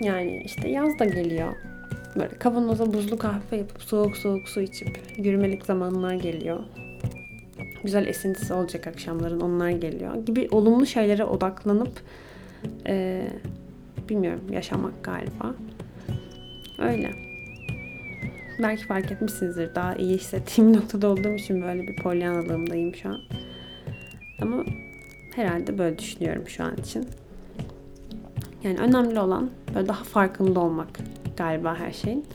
Yani 0.00 0.42
işte 0.44 0.68
yaz 0.68 0.98
da 0.98 1.04
geliyor. 1.04 1.54
Böyle 2.16 2.38
kavanoza 2.38 2.92
buzlu 2.92 3.18
kahve 3.18 3.56
yapıp 3.56 3.82
soğuk 3.82 4.16
soğuk 4.16 4.48
su 4.48 4.60
içip 4.60 5.00
yürümelik 5.16 5.66
zamanlar 5.66 6.14
geliyor. 6.14 6.60
Güzel 7.82 8.06
esintisi 8.06 8.52
olacak 8.52 8.86
akşamların 8.86 9.40
onlar 9.40 9.70
geliyor. 9.70 10.14
Gibi 10.26 10.48
olumlu 10.50 10.86
şeylere 10.86 11.24
odaklanıp 11.24 12.00
e, 12.86 13.26
bilmiyorum 14.08 14.42
yaşamak 14.52 15.04
galiba. 15.04 15.54
Öyle. 16.78 17.10
Belki 18.62 18.86
fark 18.86 19.12
etmişsinizdir. 19.12 19.74
Daha 19.74 19.94
iyi 19.94 20.14
hissettiğim 20.14 20.72
noktada 20.76 21.08
olduğum 21.08 21.34
için 21.34 21.62
böyle 21.62 21.82
bir 21.82 21.96
polyanalığımdayım 21.96 22.94
şu 22.94 23.08
an. 23.08 23.20
Ama 24.42 24.64
herhalde 25.34 25.78
böyle 25.78 25.98
düşünüyorum 25.98 26.48
şu 26.48 26.64
an 26.64 26.76
için. 26.76 27.08
Yani 28.62 28.78
önemli 28.78 29.20
olan 29.20 29.50
böyle 29.74 29.88
daha 29.88 30.04
farkında 30.04 30.60
olmak 30.60 30.88
galiba 31.36 31.76
her 31.76 31.92
şeyin. 31.92 32.26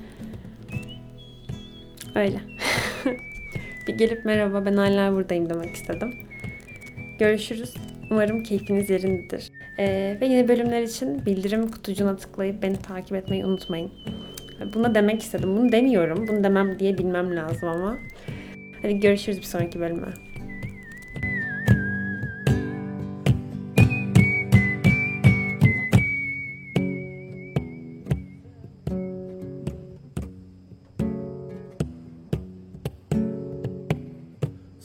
Öyle. 2.16 2.51
Bir 3.88 3.94
gelip 3.94 4.26
merhaba 4.26 4.66
ben 4.66 4.78
hala 4.78 5.14
buradayım 5.14 5.50
demek 5.50 5.76
istedim. 5.76 6.14
Görüşürüz. 7.20 7.74
Umarım 8.12 8.44
keyfiniz 8.44 8.90
yerindedir. 8.90 9.52
Ee, 9.80 10.18
ve 10.22 10.26
yeni 10.26 10.48
bölümler 10.48 10.82
için 10.82 11.26
bildirim 11.26 11.72
kutucuğuna 11.72 12.16
tıklayıp 12.16 12.64
beni 12.64 12.78
takip 12.78 13.16
etmeyi 13.16 13.46
unutmayın. 13.46 13.92
Buna 14.74 14.96
demek 14.96 15.22
istedim. 15.22 15.58
Bunu 15.58 15.72
demiyorum. 15.72 16.28
Bunu 16.28 16.44
demem 16.44 16.80
diye 16.80 16.98
bilmem 16.98 17.36
lazım 17.36 17.70
ama. 17.70 17.98
Hadi 18.82 19.00
görüşürüz 19.00 19.38
bir 19.38 19.44
sonraki 19.44 19.80
bölüme. 19.80 20.08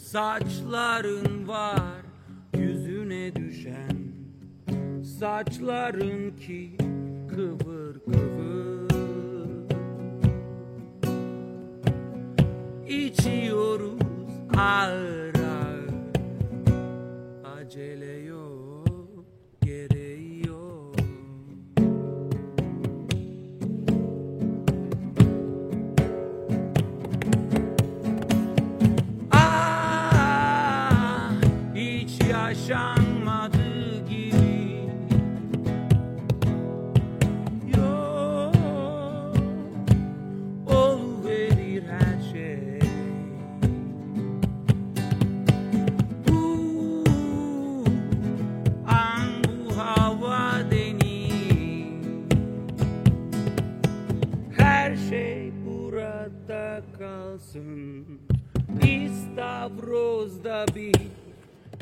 Saçların 0.07 1.49
var 1.49 2.03
yüzüne 2.57 3.37
düşen. 3.37 3.99
Saçların 5.19 6.37
ki 6.37 6.77
kıvır 7.29 7.99
kıvır. 8.05 8.91
İçiyoruz 12.89 14.01
ağır 14.57 15.26
İstavroz'da 59.97 60.67
bir 60.75 60.95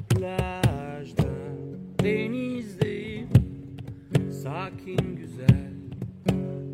plajda 0.09 1.29
Denizdeyim 2.03 3.29
sakin 4.43 5.17
güzel 5.17 5.73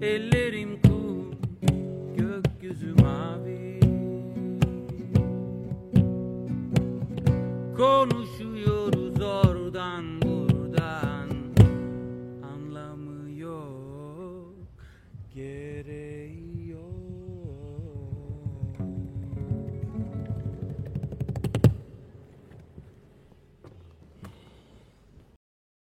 Ellerim 0.02 0.39